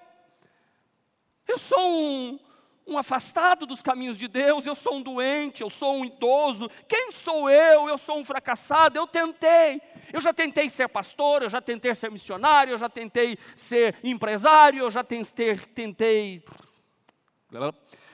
[1.48, 2.38] Eu sou um,
[2.86, 6.70] um afastado dos caminhos de Deus, eu sou um doente, eu sou um idoso.
[6.88, 7.88] Quem sou eu?
[7.88, 8.96] Eu sou um fracassado.
[8.96, 9.82] Eu tentei.
[10.12, 14.84] Eu já tentei ser pastor, eu já tentei ser missionário, eu já tentei ser empresário,
[14.84, 16.44] eu já tentei, tentei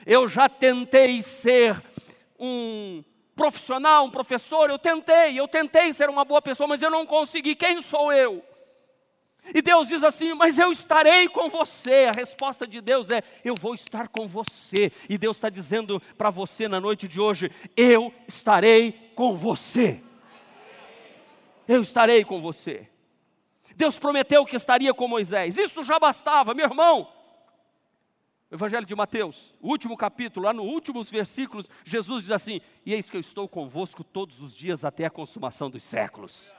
[0.04, 1.82] eu já tentei ser
[2.38, 3.02] um
[3.34, 7.54] profissional, um professor, eu tentei, eu tentei ser uma boa pessoa, mas eu não consegui.
[7.54, 8.42] Quem sou eu?
[9.54, 12.10] E Deus diz assim: Mas eu estarei com você.
[12.12, 14.90] A resposta de Deus é: Eu vou estar com você.
[15.08, 20.00] E Deus está dizendo para você na noite de hoje: Eu estarei com você.
[21.68, 22.88] Eu estarei com você.
[23.76, 25.58] Deus prometeu que estaria com Moisés.
[25.58, 27.15] Isso já bastava, meu irmão.
[28.50, 33.16] Evangelho de Mateus, último capítulo, lá nos últimos versículos, Jesus diz assim: E eis que
[33.16, 36.52] eu estou convosco todos os dias até a consumação dos séculos.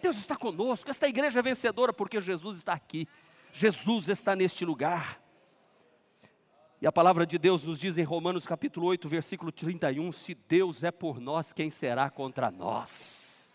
[0.00, 3.08] Deus está conosco, esta igreja é vencedora porque Jesus está aqui,
[3.52, 5.20] Jesus está neste lugar.
[6.80, 10.84] E a palavra de Deus nos diz em Romanos capítulo 8, versículo 31, se Deus
[10.84, 13.52] é por nós, quem será contra nós?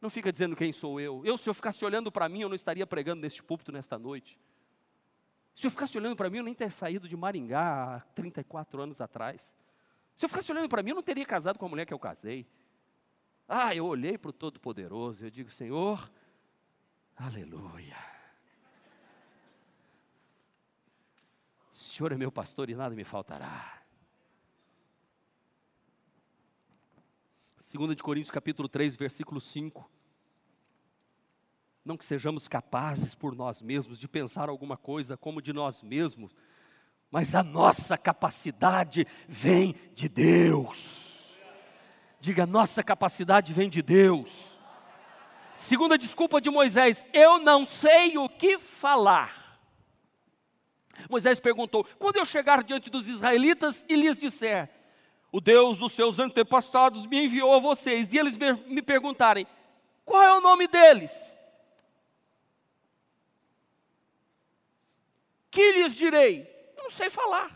[0.00, 1.20] Não fica dizendo quem sou eu.
[1.26, 4.38] Eu, se eu ficasse olhando para mim, eu não estaria pregando neste púlpito nesta noite.
[5.54, 9.00] Se eu ficasse olhando para mim, eu nem teria saído de Maringá há 34 anos
[9.00, 9.52] atrás.
[10.14, 11.98] Se eu ficasse olhando para mim, eu não teria casado com a mulher que eu
[11.98, 12.46] casei.
[13.48, 16.10] Ah, eu olhei para o Todo-Poderoso eu digo, Senhor,
[17.16, 17.96] aleluia.
[21.72, 23.82] O Senhor é meu pastor e nada me faltará.
[27.72, 29.90] 2 de Coríntios capítulo 3, versículo 5.
[31.84, 36.34] Não que sejamos capazes por nós mesmos de pensar alguma coisa como de nós mesmos,
[37.10, 41.38] mas a nossa capacidade vem de Deus.
[42.20, 44.30] Diga, nossa capacidade vem de Deus.
[45.56, 49.58] Segunda desculpa de Moisés, eu não sei o que falar.
[51.08, 54.70] Moisés perguntou: quando eu chegar diante dos israelitas e lhes disser,
[55.32, 59.46] o Deus dos seus antepassados me enviou a vocês, e eles me perguntarem,
[60.04, 61.39] qual é o nome deles?
[65.50, 66.48] Que lhes direi?
[66.76, 67.52] Não sei falar.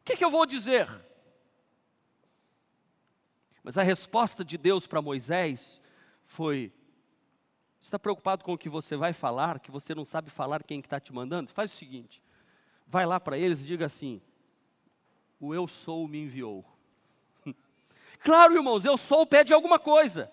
[0.00, 0.88] O que, que eu vou dizer?
[3.62, 5.80] Mas a resposta de Deus para Moisés
[6.24, 6.70] foi:
[7.80, 11.00] está preocupado com o que você vai falar, que você não sabe falar quem está
[11.00, 11.50] te mandando?
[11.52, 12.22] Faz o seguinte:
[12.86, 14.20] vai lá para eles e diga assim:
[15.40, 16.64] O eu sou me enviou.
[18.20, 20.30] claro, irmãos, eu sou pede alguma coisa.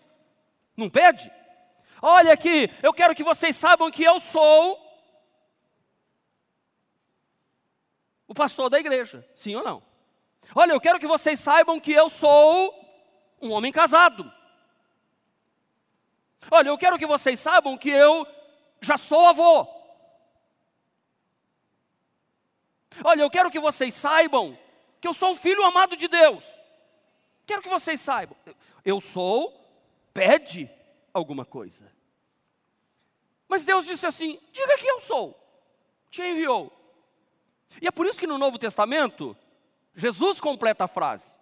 [0.75, 1.31] Não pede?
[2.01, 4.77] Olha aqui, eu quero que vocês saibam que eu sou
[8.31, 9.27] o pastor da igreja.
[9.35, 9.83] Sim ou não?
[10.55, 12.73] Olha, eu quero que vocês saibam que eu sou
[13.41, 14.31] um homem casado.
[16.49, 18.25] Olha, eu quero que vocês saibam que eu
[18.79, 19.67] já sou avô.
[23.03, 24.57] Olha, eu quero que vocês saibam
[25.01, 26.45] que eu sou um filho amado de Deus.
[27.45, 28.37] Quero que vocês saibam.
[28.85, 29.61] Eu sou,
[30.13, 30.71] pede
[31.13, 31.91] alguma coisa.
[33.49, 35.37] Mas Deus disse assim: diga que eu sou,
[36.09, 36.80] te enviou.
[37.81, 39.36] E é por isso que no Novo Testamento,
[39.95, 41.38] Jesus completa a frase: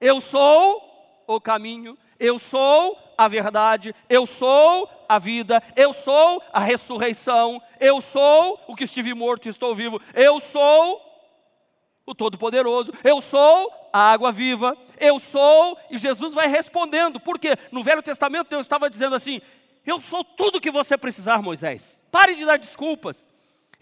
[0.00, 6.60] eu sou o caminho, eu sou a verdade, eu sou a vida, eu sou a
[6.60, 11.00] ressurreição, eu sou o que estive morto e estou vivo, eu sou
[12.04, 17.82] o Todo-Poderoso, eu sou a água viva, eu sou, e Jesus vai respondendo, porque no
[17.82, 19.40] Velho Testamento Deus estava dizendo assim:
[19.86, 23.26] Eu sou tudo que você precisar, Moisés, pare de dar desculpas,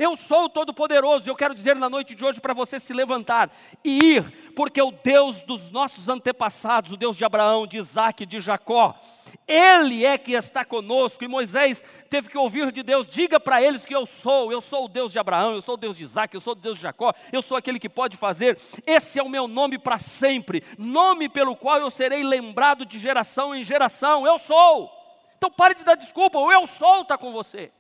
[0.01, 3.51] eu sou o Todo-Poderoso, eu quero dizer na noite de hoje para você se levantar
[3.85, 8.41] e ir, porque o Deus dos nossos antepassados, o Deus de Abraão, de Isaac, de
[8.41, 8.99] Jacó,
[9.47, 11.23] Ele é que está conosco.
[11.23, 14.87] E Moisés teve que ouvir de Deus: diga para eles que eu sou, eu sou
[14.87, 16.83] o Deus de Abraão, eu sou o Deus de Isaac, eu sou o Deus de
[16.83, 18.59] Jacó, eu sou aquele que pode fazer.
[18.87, 23.55] Esse é o meu nome para sempre, nome pelo qual eu serei lembrado de geração
[23.55, 24.27] em geração.
[24.27, 24.91] Eu sou.
[25.37, 27.71] Então pare de dar desculpa, o eu sou está com você.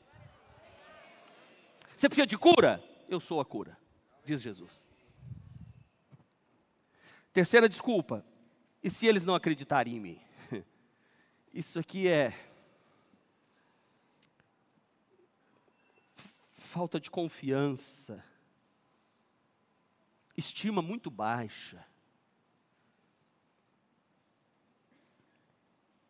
[2.00, 2.82] Você precisa de cura?
[3.10, 3.76] Eu sou a cura,
[4.24, 4.86] diz Jesus.
[7.30, 8.24] Terceira desculpa.
[8.82, 10.20] E se eles não acreditarem em mim?
[11.52, 12.32] Isso aqui é
[16.56, 18.24] falta de confiança,
[20.34, 21.84] estima muito baixa.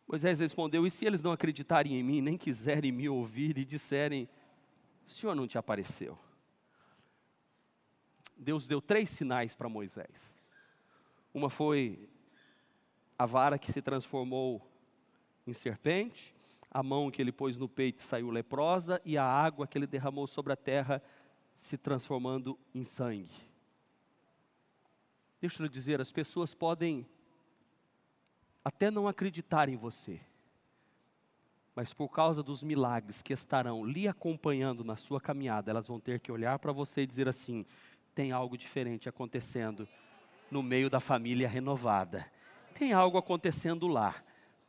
[0.07, 4.29] Moisés respondeu: E se eles não acreditarem em mim, nem quiserem me ouvir e disserem,
[5.11, 6.17] o Senhor não te apareceu.
[8.37, 10.39] Deus deu três sinais para Moisés.
[11.33, 12.09] Uma foi
[13.19, 14.65] a vara que se transformou
[15.45, 16.33] em serpente,
[16.69, 20.27] a mão que ele pôs no peito saiu leprosa, e a água que ele derramou
[20.27, 21.03] sobre a terra
[21.57, 23.35] se transformando em sangue.
[25.41, 27.05] Deixa eu lhe dizer, as pessoas podem
[28.63, 30.21] até não acreditar em você,
[31.75, 36.19] mas por causa dos milagres que estarão lhe acompanhando na sua caminhada, elas vão ter
[36.19, 37.65] que olhar para você e dizer assim:
[38.13, 39.87] tem algo diferente acontecendo
[40.49, 42.25] no meio da família renovada,
[42.73, 44.15] tem algo acontecendo lá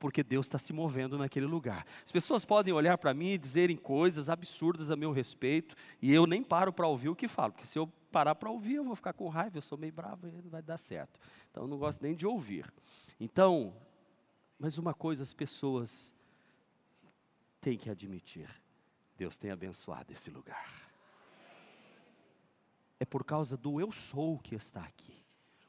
[0.02, 1.86] porque Deus está se movendo naquele lugar.
[2.04, 6.26] As pessoas podem olhar para mim e dizerem coisas absurdas a meu respeito, e eu
[6.26, 8.96] nem paro para ouvir o que falo, porque se eu parar para ouvir, eu vou
[8.96, 11.20] ficar com raiva, eu sou meio bravo e não vai dar certo.
[11.48, 12.68] Então eu não gosto nem de ouvir.
[13.20, 13.72] Então,
[14.58, 16.12] mas uma coisa as pessoas
[17.62, 18.50] têm que admitir:
[19.16, 20.90] Deus tem abençoado esse lugar.
[23.00, 25.16] É por causa do eu sou que está aqui.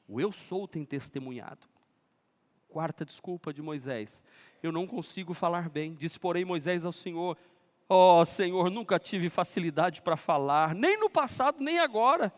[0.07, 1.65] O eu sou tem testemunhado.
[2.67, 4.21] Quarta desculpa de Moisés.
[4.61, 5.93] Eu não consigo falar bem.
[5.93, 7.37] Disse, porém, Moisés ao Senhor:
[7.87, 12.33] Ó oh, Senhor, nunca tive facilidade para falar, nem no passado, nem agora,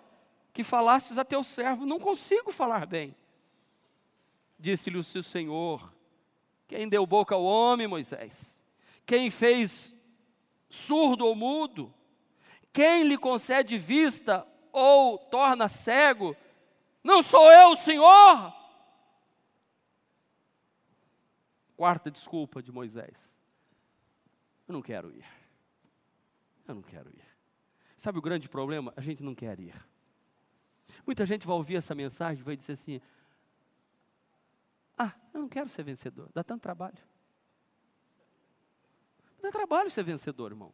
[0.54, 3.16] que falastes a teu servo, não consigo falar bem.
[4.60, 5.94] Disse-lhe o seu Senhor:
[6.68, 8.55] Quem deu boca ao homem, Moisés?
[9.06, 9.96] Quem fez
[10.70, 11.94] surdo ou mudo?
[12.74, 16.36] Quem lhe concede vista ou torna cego?
[17.04, 18.54] Não sou eu, Senhor?
[21.78, 23.16] Quarta desculpa de Moisés.
[24.68, 25.26] Eu não quero ir.
[26.68, 27.24] Eu não quero ir.
[27.98, 28.94] Sabe o grande problema?
[28.96, 29.76] A gente não quer ir.
[31.06, 33.00] Muita gente vai ouvir essa mensagem e vai dizer assim:
[34.98, 36.98] Ah, eu não quero ser vencedor, dá tanto trabalho.
[39.46, 40.74] Dá trabalho ser vencedor, irmão.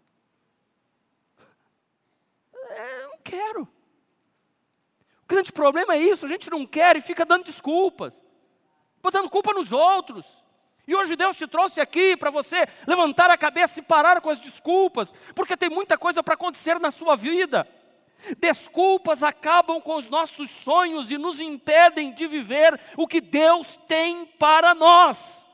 [2.70, 3.64] É, eu não quero.
[5.24, 8.24] O grande problema é isso: a gente não quer e fica dando desculpas,
[9.02, 10.26] botando culpa nos outros.
[10.88, 14.40] E hoje Deus te trouxe aqui para você levantar a cabeça e parar com as
[14.40, 17.68] desculpas, porque tem muita coisa para acontecer na sua vida.
[18.38, 24.26] Desculpas acabam com os nossos sonhos e nos impedem de viver o que Deus tem
[24.26, 25.51] para nós.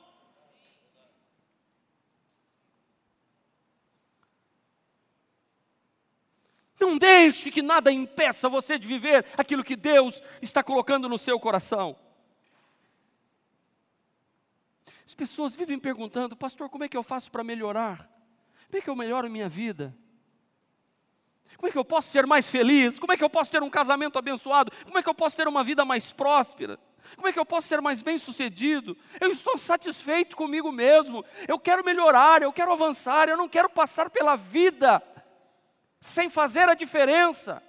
[6.79, 11.39] Não deixe que nada impeça você de viver aquilo que Deus está colocando no seu
[11.39, 11.95] coração.
[15.05, 18.09] As pessoas vivem perguntando, pastor, como é que eu faço para melhorar?
[18.67, 19.95] Como é que eu melhoro minha vida?
[21.55, 22.99] Como é que eu posso ser mais feliz?
[22.99, 24.71] Como é que eu posso ter um casamento abençoado?
[24.85, 26.77] Como é que eu posso ter uma vida mais próspera?
[27.15, 28.95] Como é que eu posso ser mais bem-sucedido?
[29.19, 31.25] Eu estou satisfeito comigo mesmo.
[31.47, 35.01] Eu quero melhorar, eu quero avançar, eu não quero passar pela vida
[35.99, 37.61] sem fazer a diferença.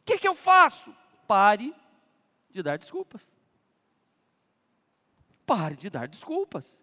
[0.00, 0.94] O que, que eu faço?
[1.26, 1.74] Pare
[2.50, 3.22] de dar desculpas.
[5.46, 6.80] Pare de dar desculpas.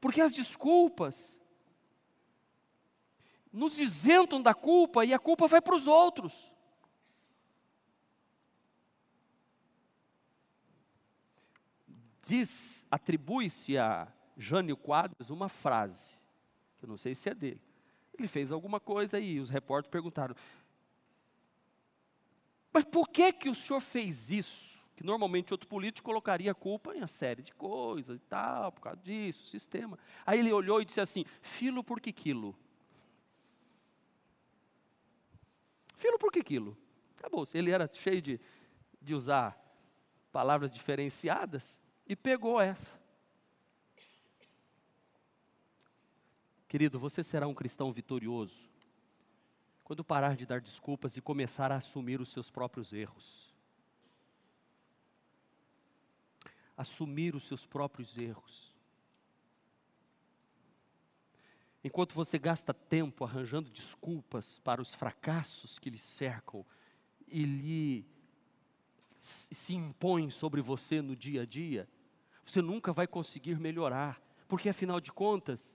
[0.00, 1.38] Porque as desculpas
[3.52, 6.52] nos isentam da culpa e a culpa vai para os outros.
[12.22, 16.18] Diz, atribui-se a Jânio Quadros uma frase,
[16.76, 17.63] que eu não sei se é dele.
[18.16, 20.34] Ele fez alguma coisa e os repórteres perguntaram:
[22.72, 24.74] Mas por que que o senhor fez isso?
[24.96, 28.80] que normalmente outro político colocaria a culpa em uma série de coisas e tal, por
[28.80, 29.98] causa disso, sistema.
[30.24, 32.56] Aí ele olhou e disse assim: filo por que quilo?
[35.96, 36.76] Filo por que quilo?
[37.18, 37.46] Acabou.
[37.52, 38.40] Ele era cheio de,
[39.00, 39.58] de usar
[40.30, 43.02] palavras diferenciadas e pegou essa.
[46.74, 48.68] Querido, você será um cristão vitorioso
[49.84, 53.54] quando parar de dar desculpas e começar a assumir os seus próprios erros.
[56.76, 58.74] assumir os seus próprios erros.
[61.84, 66.66] Enquanto você gasta tempo arranjando desculpas para os fracassos que lhe cercam
[67.28, 68.06] e lhe
[69.20, 71.88] se impõem sobre você no dia a dia,
[72.44, 75.72] você nunca vai conseguir melhorar, porque afinal de contas,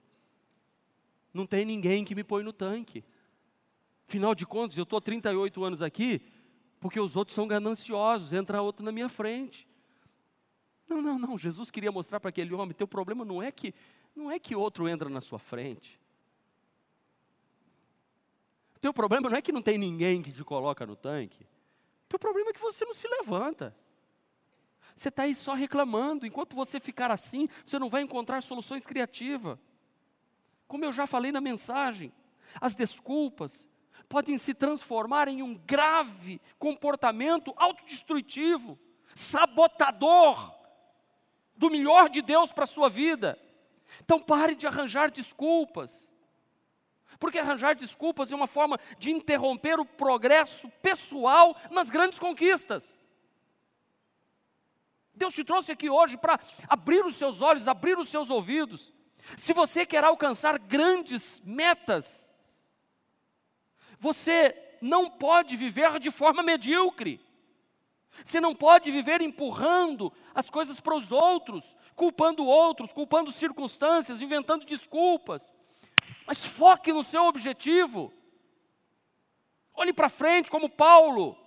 [1.34, 3.04] não tem ninguém que me põe no tanque.
[4.08, 6.22] Afinal de contas, eu estou 38 anos aqui,
[6.80, 9.68] porque os outros são gananciosos, entra outro na minha frente.
[10.88, 11.38] Não, não, não.
[11.38, 13.74] Jesus queria mostrar para aquele homem: teu problema não é que
[14.16, 16.00] não é que outro entra na sua frente.
[18.82, 21.46] Teu problema não é que não tem ninguém que te coloca no tanque.
[22.08, 23.76] Teu problema é que você não se levanta.
[24.96, 26.26] Você está aí só reclamando.
[26.26, 29.60] Enquanto você ficar assim, você não vai encontrar soluções criativas.
[30.70, 32.14] Como eu já falei na mensagem,
[32.62, 33.68] as desculpas
[34.08, 38.78] podem se transformar em um grave comportamento autodestrutivo,
[39.16, 40.54] sabotador
[41.56, 43.36] do melhor de Deus para a sua vida.
[44.02, 46.08] Então pare de arranjar desculpas.
[47.20, 52.96] Porque arranjar desculpas é uma forma de interromper o progresso pessoal nas grandes conquistas.
[55.16, 58.94] Deus te trouxe aqui hoje para abrir os seus olhos, abrir os seus ouvidos.
[59.38, 62.30] Se você quer alcançar grandes metas,
[64.00, 67.20] você não pode viver de forma medíocre.
[68.24, 71.64] Você não pode viver empurrando as coisas para os outros,
[71.96, 75.52] culpando outros, culpando circunstâncias, inventando desculpas.
[76.26, 78.14] Mas foque no seu objetivo.
[79.74, 81.38] Olhe para frente, como Paulo.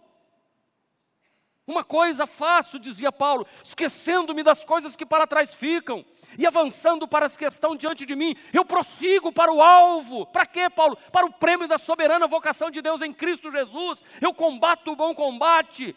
[1.67, 6.05] Uma coisa faço, dizia Paulo, esquecendo-me das coisas que para trás ficam
[6.39, 10.27] e avançando para as que estão diante de mim, eu prossigo para o alvo.
[10.27, 10.97] Para quê, Paulo?
[11.11, 14.03] Para o prêmio da soberana vocação de Deus em Cristo Jesus.
[14.21, 15.95] Eu combato o bom combate.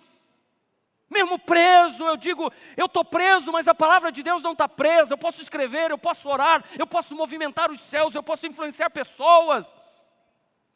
[1.09, 5.13] Mesmo preso, eu digo, eu estou preso, mas a palavra de Deus não está presa.
[5.13, 9.73] Eu posso escrever, eu posso orar, eu posso movimentar os céus, eu posso influenciar pessoas.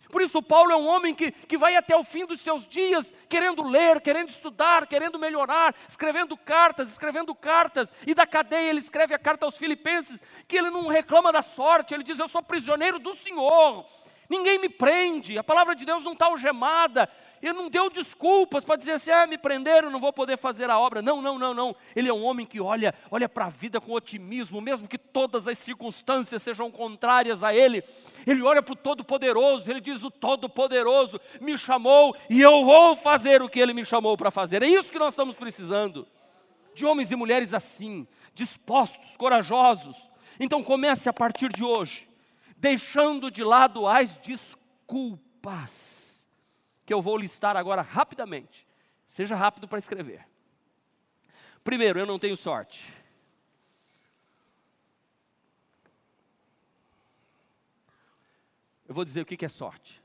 [0.10, 3.14] Por isso, Paulo é um homem que, que vai até o fim dos seus dias
[3.28, 7.93] querendo ler, querendo estudar, querendo melhorar, escrevendo cartas, escrevendo cartas.
[8.07, 11.93] E da cadeia ele escreve a carta aos Filipenses, que ele não reclama da sorte,
[11.93, 13.86] ele diz: Eu sou prisioneiro do Senhor,
[14.28, 17.07] ninguém me prende, a palavra de Deus não está algemada,
[17.42, 20.78] ele não deu desculpas para dizer assim, ah, me prenderam, não vou poder fazer a
[20.78, 21.02] obra.
[21.02, 21.76] Não, não, não, não.
[21.96, 25.48] Ele é um homem que olha, olha para a vida com otimismo, mesmo que todas
[25.48, 27.84] as circunstâncias sejam contrárias a ele.
[28.28, 33.42] Ele olha para o Todo-Poderoso, ele diz: O Todo-Poderoso me chamou e eu vou fazer
[33.42, 34.62] o que ele me chamou para fazer.
[34.62, 36.06] É isso que nós estamos precisando.
[36.76, 39.96] De homens e mulheres assim, dispostos, corajosos.
[40.40, 42.08] Então comece a partir de hoje,
[42.58, 45.99] deixando de lado as desculpas
[46.90, 48.68] que eu vou listar agora rapidamente.
[49.06, 50.28] Seja rápido para escrever.
[51.64, 52.92] Primeiro, eu não tenho sorte.
[58.88, 60.02] Eu vou dizer o que é sorte.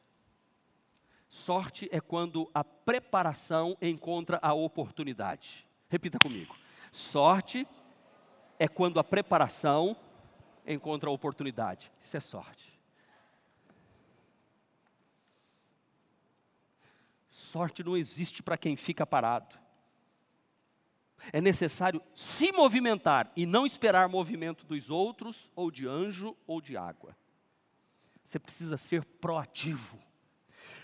[1.27, 5.67] Sorte é quando a preparação encontra a oportunidade.
[5.89, 6.55] Repita comigo.
[6.93, 7.67] Sorte
[8.59, 9.97] é quando a preparação
[10.67, 11.91] encontra a oportunidade.
[12.03, 12.74] Isso é sorte.
[17.35, 19.59] Sorte não existe para quem fica parado.
[21.33, 26.77] É necessário se movimentar e não esperar movimento dos outros, ou de anjo, ou de
[26.77, 27.17] água.
[28.25, 29.99] Você precisa ser proativo.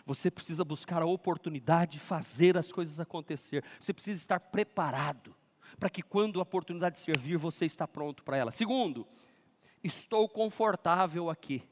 [0.05, 3.65] Você precisa buscar a oportunidade de fazer as coisas acontecer.
[3.79, 5.37] Você precisa estar preparado
[5.79, 8.51] para que quando a oportunidade servir, você está pronto para ela.
[8.51, 9.07] Segundo,
[9.85, 11.63] estou confortável aqui.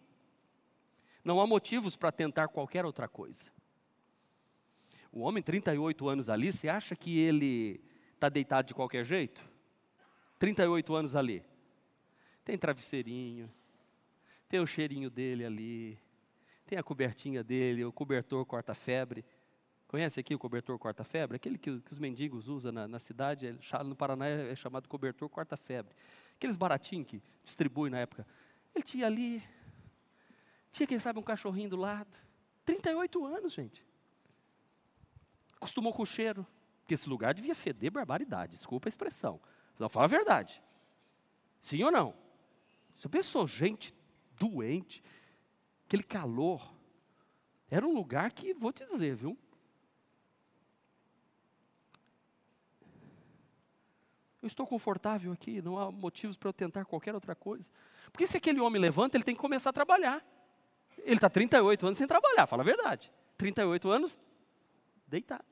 [1.25, 3.58] Não há motivos para tentar qualquer outra coisa.
[5.11, 7.81] O homem, 38 anos ali, você acha que ele
[8.15, 9.43] está deitado de qualquer jeito?
[10.39, 11.43] 38 anos ali.
[12.45, 13.51] Tem travesseirinho,
[14.49, 15.99] tem o cheirinho dele ali,
[16.67, 19.25] tem a cobertinha dele, o cobertor corta-febre.
[19.87, 21.37] Conhece aqui o cobertor corta-febre?
[21.37, 25.29] Aquele que, que, os mendigos usam na, na cidade, é, no Paraná é chamado cobertor
[25.31, 25.95] corta-febre.
[26.37, 28.27] Aqueles baratinhos que distribui na época.
[28.75, 29.43] Ele tinha ali,
[30.71, 32.15] tinha quem sabe um cachorrinho do lado.
[32.67, 33.88] 38 anos, gente.
[35.59, 36.47] Acostumou com o cheiro.
[36.81, 39.39] Porque esse lugar devia feder barbaridade, desculpa a expressão.
[39.79, 40.63] Não, fala a verdade.
[41.61, 42.15] Sim ou não?
[42.93, 43.95] Você pensou, gente
[44.39, 45.03] doente,
[45.87, 46.73] aquele calor.
[47.71, 49.37] Era um lugar que, vou te dizer, viu?
[54.41, 57.69] Eu estou confortável aqui, não há motivos para eu tentar qualquer outra coisa.
[58.11, 60.25] Porque se aquele homem levanta, ele tem que começar a trabalhar.
[60.99, 63.13] Ele está 38 anos sem trabalhar, fala a verdade.
[63.37, 64.19] 38 anos
[65.09, 65.45] deitado.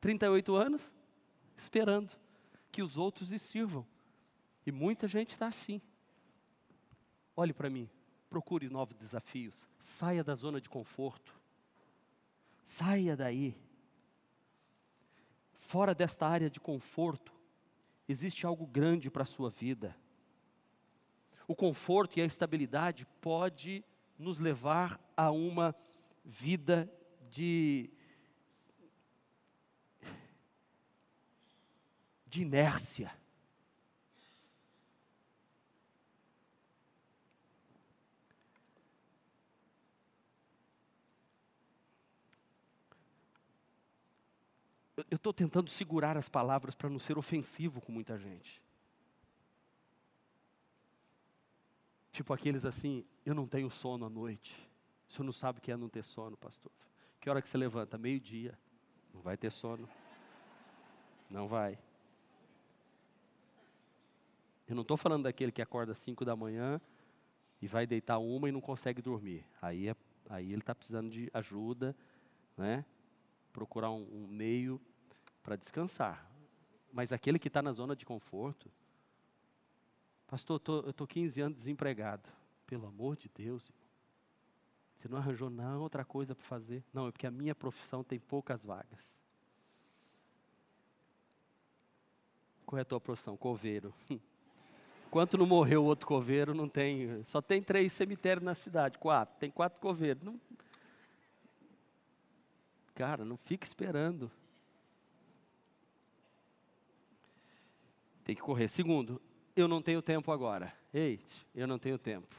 [0.00, 0.92] 38 anos
[1.56, 2.12] esperando
[2.70, 3.86] que os outros lhe sirvam.
[4.66, 5.80] E muita gente está assim.
[7.36, 7.88] Olhe para mim,
[8.28, 11.34] procure novos desafios, saia da zona de conforto.
[12.64, 13.56] Saia daí.
[15.52, 17.32] Fora desta área de conforto,
[18.08, 19.96] existe algo grande para a sua vida.
[21.46, 23.84] O conforto e a estabilidade pode
[24.18, 25.74] nos levar a uma
[26.24, 26.90] vida
[27.30, 27.90] de
[32.34, 33.14] de inércia.
[44.96, 48.60] Eu estou tentando segurar as palavras para não ser ofensivo com muita gente.
[52.10, 54.68] Tipo aqueles assim, eu não tenho sono à noite.
[55.08, 56.72] O senhor não sabe o que é não ter sono, pastor.
[57.20, 57.96] Que hora que você levanta?
[57.96, 58.58] Meio-dia.
[59.12, 59.88] Não vai ter sono.
[61.30, 61.78] Não vai.
[64.74, 66.80] Eu não estou falando daquele que acorda às 5 da manhã
[67.62, 69.46] e vai deitar uma e não consegue dormir.
[69.62, 69.94] Aí, é,
[70.28, 71.96] aí ele está precisando de ajuda,
[72.56, 72.84] né?
[73.52, 74.80] procurar um, um meio
[75.44, 76.28] para descansar.
[76.92, 78.68] Mas aquele que está na zona de conforto,
[80.26, 82.28] pastor, tô, eu estou 15 anos desempregado.
[82.66, 83.88] Pelo amor de Deus, irmão.
[84.96, 86.82] Você não arranjou não outra coisa para fazer?
[86.92, 89.14] Não, é porque a minha profissão tem poucas vagas.
[92.66, 93.36] Qual é a tua profissão?
[93.36, 93.94] Coveiro.
[95.14, 97.22] Enquanto não morreu o outro coveiro, não tem.
[97.22, 99.36] Só tem três cemitérios na cidade, quatro.
[99.38, 100.20] Tem quatro coveiros.
[100.24, 100.40] Não,
[102.96, 104.28] cara, não fica esperando.
[108.24, 108.66] Tem que correr.
[108.66, 109.22] Segundo,
[109.54, 110.74] eu não tenho tempo agora.
[110.92, 112.34] Eite, eu não tenho tempo.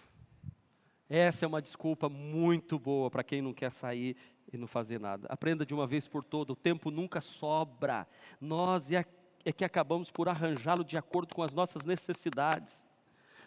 [1.09, 4.17] Essa é uma desculpa muito boa para quem não quer sair
[4.51, 5.27] e não fazer nada.
[5.29, 8.05] Aprenda de uma vez por todas: o tempo nunca sobra.
[8.41, 9.05] Nós é,
[9.45, 12.83] é que acabamos por arranjá-lo de acordo com as nossas necessidades.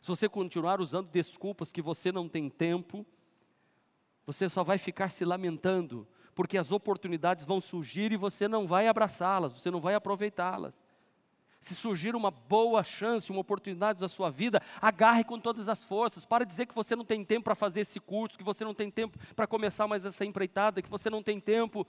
[0.00, 3.04] Se você continuar usando desculpas que você não tem tempo,
[4.24, 8.86] você só vai ficar se lamentando, porque as oportunidades vão surgir e você não vai
[8.86, 10.72] abraçá-las, você não vai aproveitá-las.
[11.60, 16.24] Se surgir uma boa chance, uma oportunidade da sua vida, agarre com todas as forças.
[16.24, 18.88] Para dizer que você não tem tempo para fazer esse curso, que você não tem
[18.88, 21.84] tempo para começar mais essa empreitada, que você não tem tempo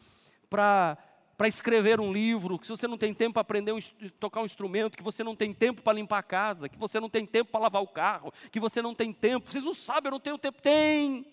[0.49, 0.97] para
[1.39, 3.79] para escrever um livro, que você não tem tempo para aprender um,
[4.19, 7.09] tocar um instrumento, que você não tem tempo para limpar a casa, que você não
[7.09, 9.49] tem tempo para lavar o carro, que você não tem tempo.
[9.49, 10.61] Vocês não sabem, eu não tenho tempo.
[10.61, 11.25] Tem.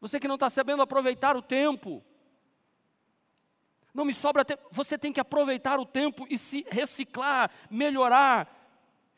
[0.00, 2.02] Você que não está sabendo aproveitar o tempo.
[3.92, 4.62] Não me sobra tempo.
[4.70, 8.48] Você tem que aproveitar o tempo e se reciclar, melhorar.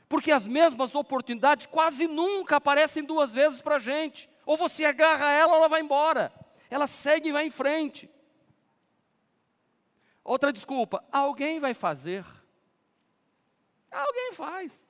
[0.08, 4.28] Porque as mesmas oportunidades quase nunca aparecem duas vezes para a gente.
[4.44, 6.32] Ou você agarra ela ou ela vai embora.
[6.68, 8.10] Ela segue e vai em frente.
[10.24, 12.24] Outra desculpa, alguém vai fazer.
[13.90, 14.82] Alguém faz.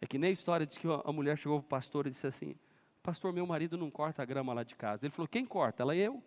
[0.00, 2.26] É que nem a história diz que a mulher chegou para o pastor e disse
[2.26, 2.56] assim:
[3.02, 5.04] Pastor, meu marido não corta a grama lá de casa.
[5.04, 5.82] Ele falou: Quem corta?
[5.82, 6.22] Ela e eu.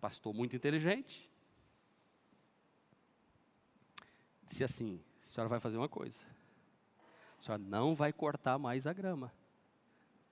[0.00, 1.28] Pastor muito inteligente.
[4.48, 6.20] Disse assim: A senhora vai fazer uma coisa.
[7.38, 9.32] A senhora não vai cortar mais a grama.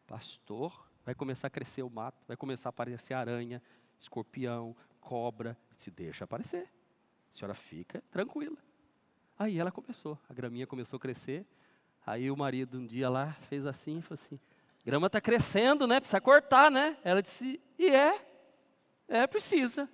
[0.07, 3.63] Pastor, vai começar a crescer o mato, vai começar a aparecer aranha,
[3.99, 5.57] escorpião, cobra.
[5.77, 6.69] Se deixa aparecer.
[7.31, 8.57] A senhora fica tranquila.
[9.39, 11.47] Aí ela começou, a graminha começou a crescer.
[12.05, 14.41] Aí o marido um dia lá fez assim, falou assim:
[14.85, 16.01] grama está crescendo, né?
[16.01, 16.97] Precisa cortar, né?
[17.05, 18.27] Ela disse: e é,
[19.07, 19.89] é precisa,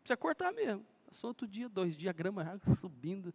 [0.00, 0.84] precisa cortar mesmo.
[1.06, 3.32] Passou outro dia, dois dias, a grama subindo,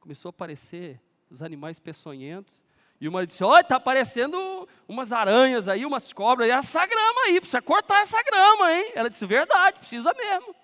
[0.00, 1.00] começou a aparecer
[1.30, 2.62] os animais peçonhentos.
[3.02, 7.40] E marido disse: Olha, está aparecendo umas aranhas aí, umas cobras, e essa grama aí,
[7.40, 8.92] precisa cortar essa grama, hein?
[8.94, 10.54] Ela disse: Verdade, precisa mesmo.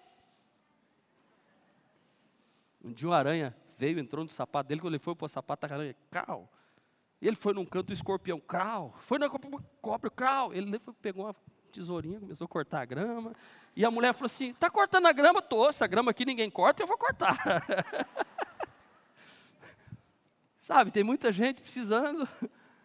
[2.84, 5.66] Um dia uma aranha veio, entrou no sapato dele, quando ele foi para o sapato,
[5.66, 6.48] a aranha, cal.
[7.20, 8.94] Ele foi num canto do escorpião, crau.
[9.00, 9.28] Foi na
[9.82, 10.54] cobra, crau.
[10.54, 11.34] Ele pegou uma
[11.72, 13.32] tesourinha, começou a cortar a grama.
[13.74, 15.42] E a mulher falou assim: Está cortando a grama?
[15.42, 17.36] Tô, essa grama aqui ninguém corta, eu vou cortar.
[20.68, 22.28] sabe, tem muita gente precisando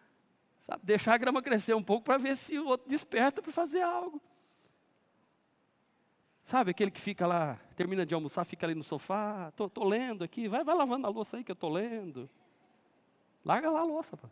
[0.66, 3.82] sabe, deixar a grama crescer um pouco para ver se o outro desperta para fazer
[3.82, 4.20] algo.
[6.46, 10.48] Sabe, aquele que fica lá, termina de almoçar, fica ali no sofá, estou lendo aqui,
[10.48, 12.28] vai, vai lavando a louça aí que eu estou lendo.
[13.44, 14.16] Larga lá a louça.
[14.16, 14.28] Pô.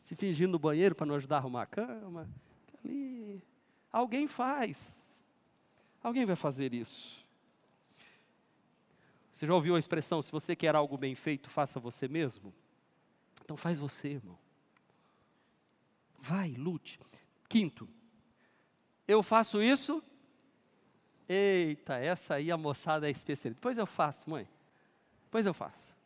[0.00, 2.28] Se fingindo no banheiro para não ajudar a arrumar a cama.
[2.82, 3.42] Ali.
[3.90, 5.14] Alguém faz.
[6.02, 7.21] Alguém vai fazer isso.
[9.42, 12.54] Você já ouviu a expressão: se você quer algo bem feito, faça você mesmo?
[13.44, 14.38] Então faz você, irmão.
[16.16, 17.00] Vai, lute.
[17.48, 17.88] Quinto,
[19.08, 20.00] eu faço isso.
[21.28, 23.58] Eita, essa aí a moçada é especialista.
[23.58, 24.48] Depois eu faço, mãe.
[25.24, 25.96] Depois eu faço.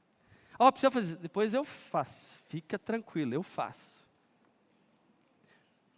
[0.58, 1.16] Ó, oh, precisa fazer.
[1.16, 2.42] Depois eu faço.
[2.48, 4.02] Fica tranquilo, eu faço.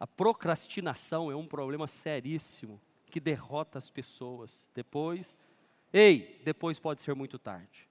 [0.00, 4.66] A procrastinação é um problema seríssimo que derrota as pessoas.
[4.74, 5.38] Depois,
[5.92, 7.88] ei, depois pode ser muito tarde.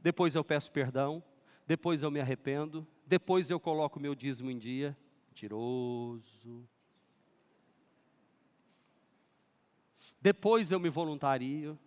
[0.00, 1.22] Depois eu peço perdão,
[1.66, 4.96] depois eu me arrependo, depois eu coloco meu dízimo em dia.
[5.28, 6.68] Mentiroso.
[10.20, 11.78] Depois eu me voluntario.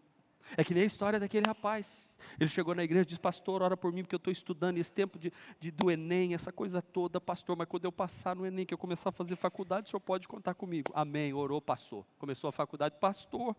[0.56, 2.16] É que nem a história daquele rapaz.
[2.40, 4.92] Ele chegou na igreja e disse: Pastor, ora por mim, porque eu estou estudando esse
[4.92, 7.58] tempo de, de, do Enem, essa coisa toda, pastor.
[7.58, 10.28] Mas quando eu passar no Enem, que eu começar a fazer faculdade, o senhor pode
[10.28, 10.92] contar comigo.
[10.94, 11.34] Amém.
[11.34, 12.06] Orou, passou.
[12.18, 13.56] Começou a faculdade, pastor.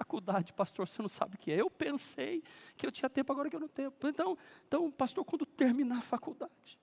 [0.00, 1.60] Faculdade, pastor, você não sabe o que é.
[1.60, 2.42] Eu pensei
[2.74, 3.92] que eu tinha tempo, agora que eu não tenho.
[4.04, 6.78] Então, então pastor, quando terminar a faculdade,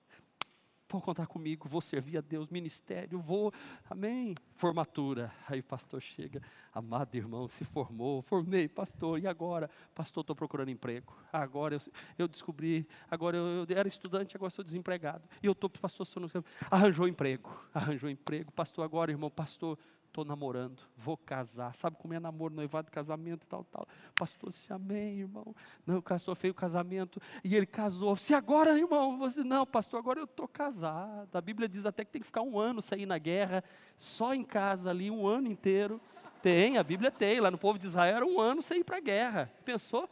[0.86, 3.52] pode contar comigo, vou servir a Deus, ministério, vou,
[3.90, 4.36] amém.
[4.54, 5.32] Formatura.
[5.48, 6.40] Aí o pastor chega,
[6.72, 9.68] amado irmão, se formou, formei, pastor, e agora?
[9.96, 11.12] Pastor, estou procurando emprego.
[11.32, 11.80] Agora eu,
[12.16, 15.28] eu descobri, agora eu, eu, era estudante, agora sou desempregado.
[15.42, 16.30] E eu estou, pastor, sou no,
[16.70, 19.76] arranjou emprego, arranjou emprego, pastor, agora, irmão, pastor,
[20.18, 21.72] estou namorando, vou casar.
[21.74, 23.86] Sabe como é namoro, noivado, casamento tal, tal.
[24.16, 25.54] Pastor, se amém, irmão.
[25.86, 28.16] Não, o pastor fez o casamento e ele casou.
[28.16, 31.36] Se agora, irmão, você, não, pastor, agora eu estou casado.
[31.36, 33.62] A Bíblia diz até que tem que ficar um ano sem ir na guerra,
[33.96, 36.00] só em casa ali, um ano inteiro.
[36.42, 37.38] Tem, a Bíblia tem.
[37.40, 39.52] Lá no povo de Israel era um ano sem ir para a guerra.
[39.64, 40.10] Pensou?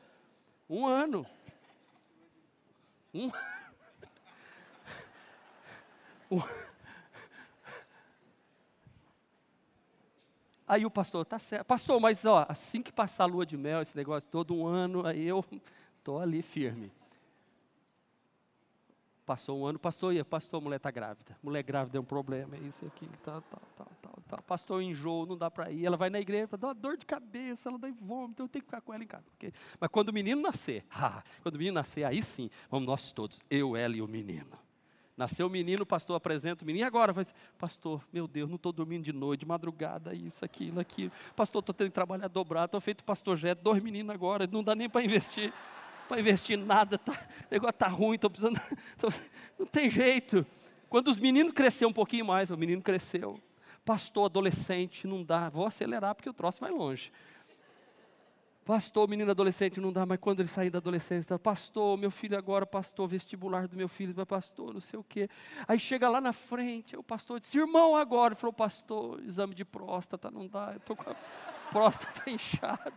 [0.71, 1.27] Um ano.
[3.13, 3.31] Um.
[6.31, 6.66] um.
[10.67, 11.65] Aí o pastor, tá certo.
[11.65, 15.07] Pastor, mas ó, assim que passar a lua de mel, esse negócio todo um ano,
[15.07, 15.45] aí eu
[15.99, 16.91] estou ali firme.
[19.25, 21.37] Passou um ano, pastor, e pastor, mulher está grávida.
[21.43, 24.43] Mulher grávida é um problema, é isso aqui, tal, tal, tal, tal, tal.
[24.43, 25.85] Pastor, enjoo, não dá para ir.
[25.85, 28.69] Ela vai na igreja, dá uma dor de cabeça, ela dá vômito, eu tenho que
[28.69, 29.25] ficar com ela em casa.
[29.35, 29.53] Okay?
[29.81, 33.41] Mas quando o menino nascer, ah, quando o menino nascer, aí sim, vamos nós todos,
[33.51, 34.66] eu, ela e o menino.
[35.17, 36.85] Nasceu o menino, o pastor apresenta o menino.
[36.85, 37.15] E agora?
[37.59, 41.11] Pastor, meu Deus, não estou dormindo de noite, de madrugada, isso, aquilo, aquilo.
[41.35, 44.75] Pastor, estou tendo que trabalhar dobrado, estou feito pastor Jeto, dois meninos agora, não dá
[44.75, 45.53] nem para investir.
[46.07, 48.61] Para investir nada, tá, o negócio está ruim, estou precisando.
[48.99, 49.09] Tô,
[49.59, 50.47] não tem jeito.
[50.89, 53.41] Quando os meninos cresceram um pouquinho mais, o menino cresceu.
[53.85, 57.11] Pastor, adolescente, não dá, vou acelerar porque o troço vai longe.
[58.67, 62.67] Pastor, menino adolescente não dá, mas quando ele sair da adolescência, pastor, meu filho agora,
[62.67, 65.31] pastor, vestibular do meu filho, vai pastor, não sei o quê.
[65.69, 68.35] Aí chega lá na frente, o pastor disse, irmão, agora.
[68.35, 71.15] Ele falou, pastor, exame de próstata, não dá, eu estou com a
[71.71, 72.93] próstata inchada.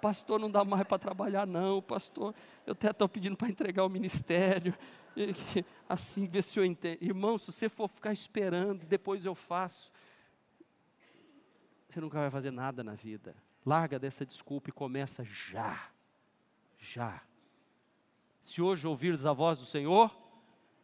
[0.00, 2.34] Pastor, não dá mais para trabalhar, não, pastor.
[2.66, 4.74] Eu até estou pedindo para entregar o ministério.
[5.86, 7.02] Assim, ver se eu entendo.
[7.02, 9.92] Irmão, se você for ficar esperando, depois eu faço.
[11.90, 13.36] Você nunca vai fazer nada na vida.
[13.68, 15.90] Larga dessa desculpa e começa já.
[16.78, 17.22] Já.
[18.40, 20.10] Se hoje ouvires a voz do Senhor,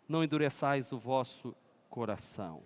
[0.07, 1.57] não endureçais o vosso
[1.89, 2.63] coração.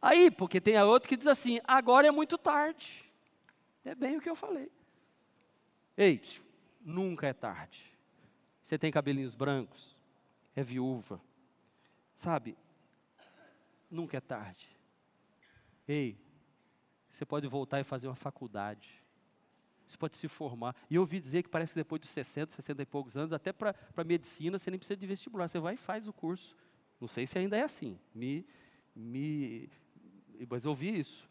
[0.00, 3.04] Aí, porque tem a outra que diz assim: agora é muito tarde.
[3.84, 4.70] É bem o que eu falei.
[5.96, 6.22] Ei,
[6.80, 7.92] nunca é tarde.
[8.62, 9.96] Você tem cabelinhos brancos,
[10.54, 11.20] é viúva,
[12.14, 12.56] sabe?
[13.90, 14.68] Nunca é tarde.
[15.88, 16.16] Ei,
[17.20, 18.98] você pode voltar e fazer uma faculdade.
[19.86, 20.74] Você pode se formar.
[20.88, 23.52] E eu ouvi dizer que parece que depois de 60, 60 e poucos anos, até
[23.52, 23.74] para
[24.06, 25.46] medicina, você nem precisa de vestibular.
[25.46, 26.56] Você vai e faz o curso.
[26.98, 27.98] Não sei se ainda é assim.
[28.14, 28.46] Me,
[28.96, 29.68] me,
[30.48, 31.28] mas eu ouvi isso.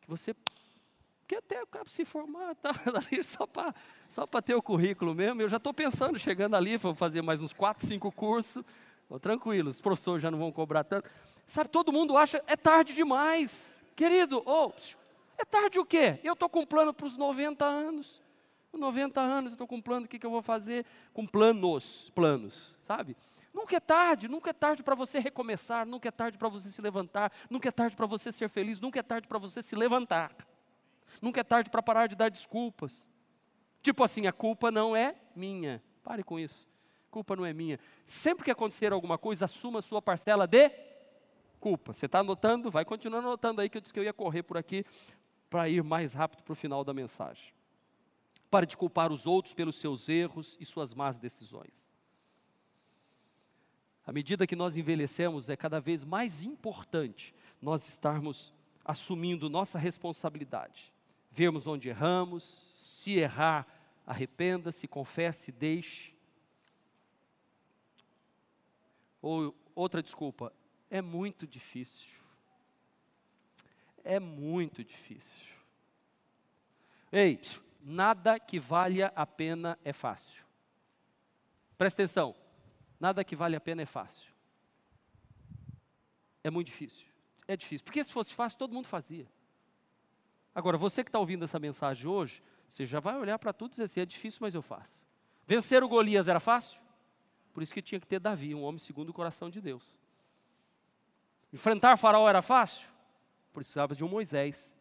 [0.00, 0.34] Que você
[1.28, 3.72] quer até se formar, tá ali só para
[4.08, 5.40] só ter o currículo mesmo.
[5.42, 8.64] Eu já estou pensando, chegando ali, vou fazer mais uns 4, 5 cursos.
[9.08, 11.08] Oh, tranquilo, os professores já não vão cobrar tanto.
[11.46, 13.70] Sabe, todo mundo acha, é tarde demais.
[13.94, 14.72] Querido, oh,
[15.40, 16.20] é tarde o quê?
[16.22, 18.22] Eu estou com plano para os 90 anos.
[18.72, 20.86] 90 anos, eu estou com plano, o que, que eu vou fazer?
[21.12, 23.16] Com planos, planos, sabe?
[23.52, 26.80] Nunca é tarde, nunca é tarde para você recomeçar, nunca é tarde para você se
[26.80, 30.34] levantar, nunca é tarde para você ser feliz, nunca é tarde para você se levantar.
[31.20, 33.06] Nunca é tarde para parar de dar desculpas.
[33.82, 35.82] Tipo assim, a culpa não é minha.
[36.04, 36.68] Pare com isso.
[37.10, 37.80] Culpa não é minha.
[38.06, 40.70] Sempre que acontecer alguma coisa, assuma a sua parcela de
[41.58, 41.92] culpa.
[41.92, 42.70] Você está anotando?
[42.70, 44.86] Vai continuando anotando aí que eu disse que eu ia correr por aqui
[45.50, 47.52] para ir mais rápido para o final da mensagem.
[48.48, 51.90] Pare de culpar os outros pelos seus erros e suas más decisões.
[54.06, 60.92] À medida que nós envelhecemos, é cada vez mais importante nós estarmos assumindo nossa responsabilidade,
[61.30, 62.44] vermos onde erramos,
[62.74, 63.66] se errar,
[64.06, 66.14] arrependa-se, confesse, deixe.
[69.20, 70.52] Ou outra desculpa,
[70.90, 72.19] é muito difícil
[74.04, 75.48] é muito difícil.
[77.12, 77.40] Ei,
[77.82, 80.44] nada que valha a pena é fácil.
[81.76, 82.34] Presta atenção,
[82.98, 84.30] nada que vale a pena é fácil.
[86.44, 87.06] É muito difícil.
[87.48, 89.26] É difícil, porque se fosse fácil, todo mundo fazia.
[90.54, 93.72] Agora, você que está ouvindo essa mensagem hoje, você já vai olhar para tudo e
[93.72, 95.04] dizer assim: é difícil, mas eu faço.
[95.46, 96.80] Vencer o Golias era fácil?
[97.52, 99.96] Por isso que tinha que ter Davi, um homem segundo o coração de Deus.
[101.52, 102.88] Enfrentar Faraó era fácil?
[103.52, 104.72] Precisava de um Moisés,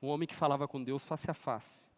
[0.00, 1.90] um homem que falava com Deus face a face.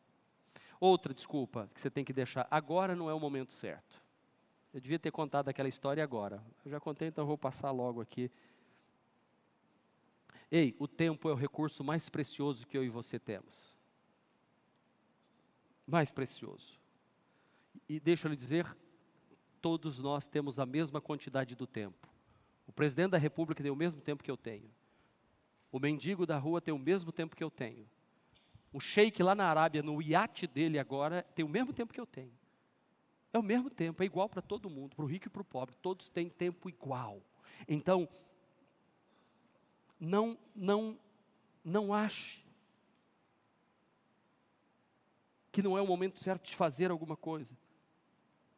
[0.80, 4.00] Outra desculpa que você tem que deixar, agora não é o momento certo.
[4.72, 6.42] Eu devia ter contado aquela história agora.
[6.64, 8.30] Eu já contei, então vou passar logo aqui.
[10.50, 13.76] Ei, o tempo é o recurso mais precioso que eu e você temos.
[15.86, 16.78] Mais precioso.
[17.88, 18.76] E deixa eu lhe dizer,
[19.60, 22.08] todos nós temos a mesma quantidade do tempo.
[22.66, 24.70] O presidente da república tem o mesmo tempo que eu tenho.
[25.70, 27.88] O mendigo da rua tem o mesmo tempo que eu tenho.
[28.72, 32.06] O sheik lá na Arábia, no iate dele agora, tem o mesmo tempo que eu
[32.06, 32.32] tenho.
[33.32, 35.44] É o mesmo tempo, é igual para todo mundo, para o rico e para o
[35.44, 37.22] pobre, todos têm tempo igual.
[37.66, 38.08] Então,
[40.00, 40.98] não, não,
[41.64, 42.42] não ache
[45.50, 47.56] que não é o momento certo de fazer alguma coisa.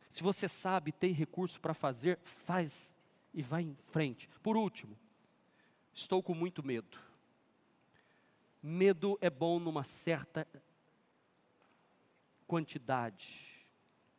[0.08, 2.92] Se você sabe, tem recurso para fazer, faz
[3.32, 4.28] e vai em frente.
[4.42, 4.98] Por último,
[5.92, 6.98] estou com muito medo.
[8.62, 10.46] Medo é bom numa certa
[12.46, 13.50] quantidade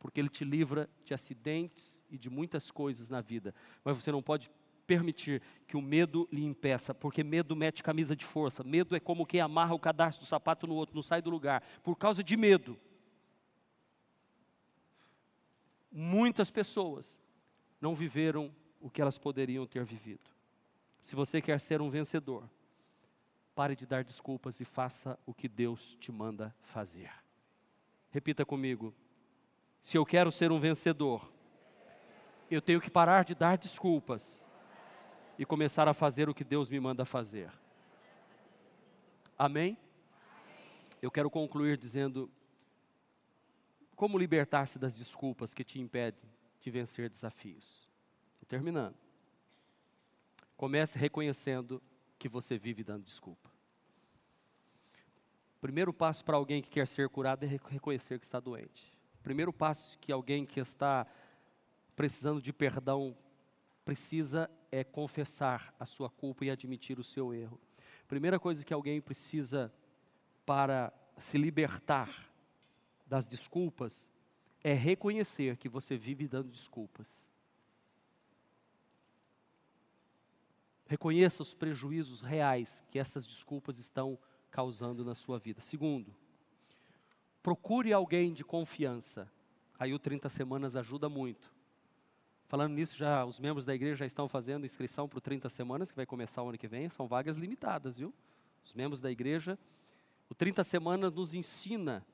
[0.02, 3.54] porque ele te livra de acidentes e de muitas coisas na vida.
[3.84, 4.50] Mas você não pode
[4.84, 8.64] permitir que o medo lhe impeça, porque medo mete camisa de força.
[8.64, 11.62] Medo é como quem amarra o cadarço do sapato no outro, não sai do lugar,
[11.84, 12.76] por causa de medo.
[15.88, 17.20] Muitas pessoas
[17.80, 20.31] não viveram o que elas poderiam ter vivido.
[21.02, 22.48] Se você quer ser um vencedor,
[23.56, 27.10] pare de dar desculpas e faça o que Deus te manda fazer.
[28.12, 28.94] Repita comigo:
[29.80, 31.28] se eu quero ser um vencedor,
[32.48, 34.46] eu tenho que parar de dar desculpas
[35.36, 37.52] e começar a fazer o que Deus me manda fazer.
[39.36, 39.76] Amém?
[41.02, 42.30] Eu quero concluir dizendo
[43.96, 46.30] como libertar-se das desculpas que te impedem
[46.60, 47.88] de vencer desafios.
[48.34, 49.01] Estou terminando.
[50.62, 51.82] Comece reconhecendo
[52.16, 53.50] que você vive dando desculpa.
[55.56, 58.96] O primeiro passo para alguém que quer ser curado é reconhecer que está doente.
[59.18, 61.04] O primeiro passo que alguém que está
[61.96, 63.16] precisando de perdão
[63.84, 67.60] precisa é confessar a sua culpa e admitir o seu erro.
[68.06, 69.74] Primeira coisa que alguém precisa
[70.46, 72.32] para se libertar
[73.04, 74.08] das desculpas
[74.62, 77.31] é reconhecer que você vive dando desculpas.
[80.92, 84.18] Reconheça os prejuízos reais que essas desculpas estão
[84.50, 85.62] causando na sua vida.
[85.62, 86.14] Segundo,
[87.42, 89.28] Procure alguém de confiança.
[89.76, 91.52] Aí o 30 semanas ajuda muito.
[92.46, 95.90] Falando nisso, já os membros da igreja já estão fazendo inscrição para o 30 semanas,
[95.90, 96.88] que vai começar o ano que vem.
[96.90, 98.14] São vagas limitadas, viu?
[98.64, 99.58] Os membros da igreja.
[100.28, 102.06] O 30 semanas nos ensina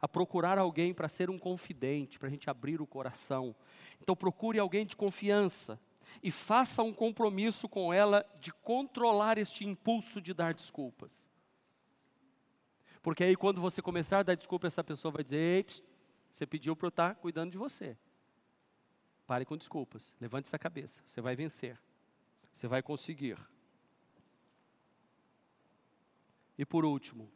[0.00, 3.54] a procurar alguém para ser um confidente, para a gente abrir o coração.
[4.00, 5.78] Então procure alguém de confiança
[6.22, 11.28] e faça um compromisso com ela de controlar este impulso de dar desculpas.
[13.02, 15.82] Porque aí quando você começar a dar desculpa, essa pessoa vai dizer: pss,
[16.30, 17.96] você pediu para eu estar tá cuidando de você.
[19.26, 21.78] Pare com desculpas, levante essa cabeça, você vai vencer,
[22.52, 23.38] você vai conseguir.
[26.58, 27.30] E por último,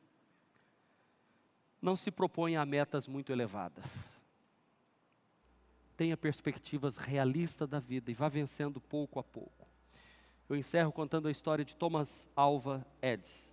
[1.81, 3.85] não se proponha a metas muito elevadas.
[6.01, 9.69] Tenha perspectivas realistas da vida e vá vencendo pouco a pouco.
[10.49, 13.53] Eu encerro contando a história de Thomas Alva Edison.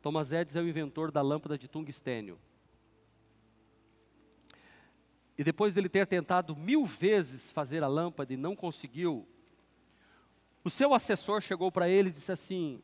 [0.00, 2.40] Thomas Edison é o inventor da lâmpada de tungstênio.
[5.36, 9.28] E depois dele ter tentado mil vezes fazer a lâmpada e não conseguiu,
[10.64, 12.82] o seu assessor chegou para ele e disse assim: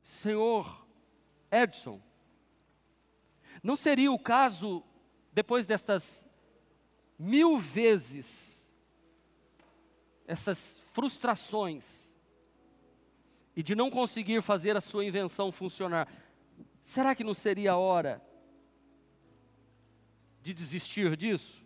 [0.00, 0.86] Senhor
[1.52, 2.00] Edison,
[3.62, 4.82] não seria o caso,
[5.34, 6.24] depois destas
[7.20, 8.66] mil vezes,
[10.26, 12.08] essas frustrações,
[13.54, 16.08] e de não conseguir fazer a sua invenção funcionar,
[16.82, 18.22] Será que não seria a hora
[20.42, 21.64] de desistir disso?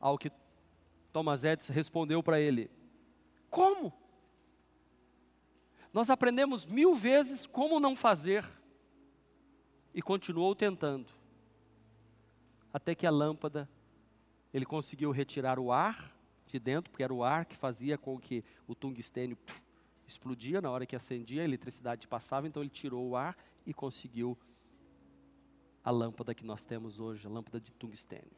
[0.00, 0.30] Ao que
[1.12, 2.70] Thomas Edison respondeu para ele:
[3.48, 3.92] Como?
[5.92, 8.44] Nós aprendemos mil vezes como não fazer
[9.94, 11.10] e continuou tentando,
[12.72, 13.68] até que a lâmpada
[14.52, 16.14] ele conseguiu retirar o ar
[16.46, 19.36] de dentro, porque era o ar que fazia com que o tungstênio
[20.06, 24.38] explodia na hora que acendia, a eletricidade passava, então ele tirou o ar e conseguiu
[25.84, 28.36] a lâmpada que nós temos hoje, a lâmpada de tungstênio.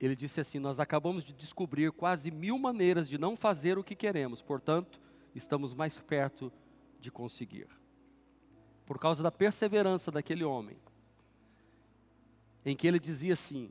[0.00, 3.94] Ele disse assim: Nós acabamos de descobrir quase mil maneiras de não fazer o que
[3.94, 5.00] queremos, portanto,
[5.34, 6.52] estamos mais perto
[6.98, 7.68] de conseguir.
[8.90, 10.76] Por causa da perseverança daquele homem,
[12.66, 13.70] em que ele dizia assim: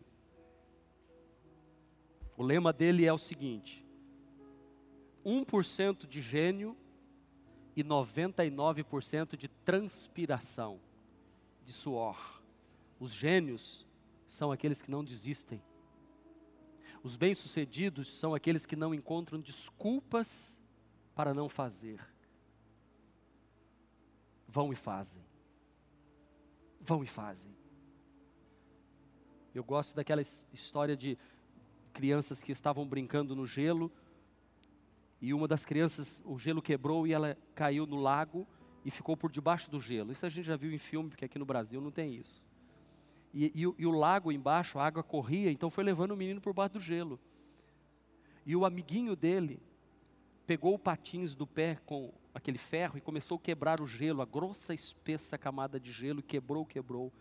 [2.37, 3.85] o lema dele é o seguinte:
[5.25, 6.73] 1% de gênio
[7.75, 10.79] e 99% de transpiração,
[11.65, 12.41] de suor.
[12.97, 13.85] Os gênios
[14.25, 15.61] são aqueles que não desistem.
[17.03, 20.57] Os bem-sucedidos são aqueles que não encontram desculpas
[21.13, 21.99] para não fazer.
[24.49, 25.21] Vão e fazem.
[26.81, 27.55] vão e fazem.
[29.53, 31.19] Eu gosto daquela história de
[31.93, 33.91] crianças que estavam brincando no gelo
[35.21, 38.47] e uma das crianças, o gelo quebrou e ela caiu no lago
[38.83, 40.11] e ficou por debaixo do gelo.
[40.11, 42.43] Isso a gente já viu em filme, porque aqui no Brasil não tem isso.
[43.31, 46.53] E, e, e o lago embaixo, a água corria, então foi levando o menino por
[46.53, 47.19] baixo do gelo.
[48.47, 49.61] E o amiguinho dele
[50.47, 54.25] pegou o patins do pé com aquele ferro e começou a quebrar o gelo, a
[54.25, 57.11] grossa, espessa camada de gelo, quebrou, quebrou.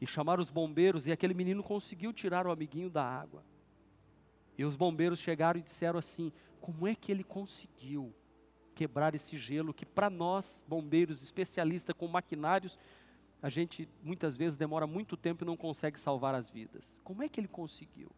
[0.00, 3.42] E chamaram os bombeiros e aquele menino conseguiu tirar o amiguinho da água.
[4.58, 8.14] E os bombeiros chegaram e disseram assim: como é que ele conseguiu
[8.74, 12.78] quebrar esse gelo que, para nós, bombeiros especialistas com maquinários,
[13.42, 17.00] a gente muitas vezes demora muito tempo e não consegue salvar as vidas?
[17.02, 18.10] Como é que ele conseguiu?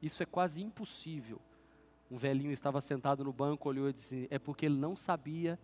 [0.00, 1.40] Isso é quase impossível.
[2.10, 5.58] Um velhinho estava sentado no banco, olhou e disse: É porque ele não sabia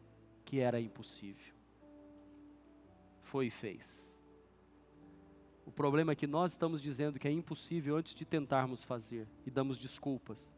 [0.44, 1.54] que era impossível.
[3.22, 4.02] Foi e fez.
[5.64, 9.50] O problema é que nós estamos dizendo que é impossível antes de tentarmos fazer e
[9.50, 10.52] damos desculpas.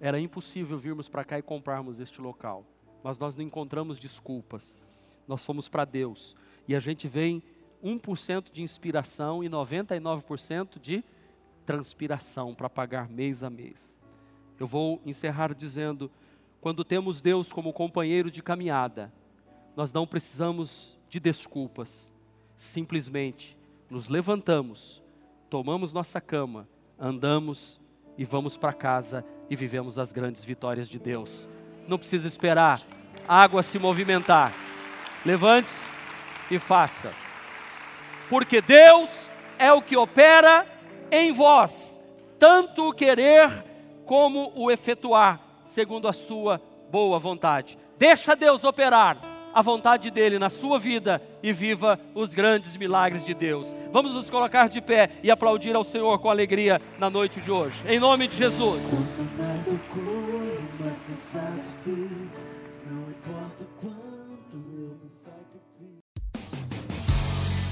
[0.00, 2.64] Era impossível virmos para cá e comprarmos este local,
[3.02, 4.78] mas nós não encontramos desculpas.
[5.26, 7.42] Nós fomos para Deus e a gente vem
[7.82, 11.04] 1% de inspiração e 99% de
[11.66, 13.96] transpiração para pagar mês a mês.
[14.62, 16.08] Eu vou encerrar dizendo:
[16.60, 19.12] quando temos Deus como companheiro de caminhada,
[19.74, 22.12] nós não precisamos de desculpas,
[22.56, 23.58] simplesmente
[23.90, 25.02] nos levantamos,
[25.50, 27.80] tomamos nossa cama, andamos
[28.16, 31.48] e vamos para casa e vivemos as grandes vitórias de Deus.
[31.88, 32.78] Não precisa esperar
[33.26, 34.52] a água se movimentar.
[35.26, 35.88] Levante-se
[36.52, 37.12] e faça.
[38.30, 39.10] Porque Deus
[39.58, 40.64] é o que opera
[41.10, 42.00] em vós,
[42.38, 43.71] tanto o querer
[44.12, 46.60] como o efetuar, segundo a sua
[46.90, 47.78] boa vontade.
[47.96, 49.16] Deixa Deus operar
[49.54, 53.74] a vontade dele na sua vida e viva os grandes milagres de Deus.
[53.90, 57.82] Vamos nos colocar de pé e aplaudir ao Senhor com alegria na noite de hoje.
[57.88, 58.82] Em nome de Jesus.
[58.82, 62.36] Quanto mais eu corro, mais cansado fico,
[62.90, 64.01] não importa quanto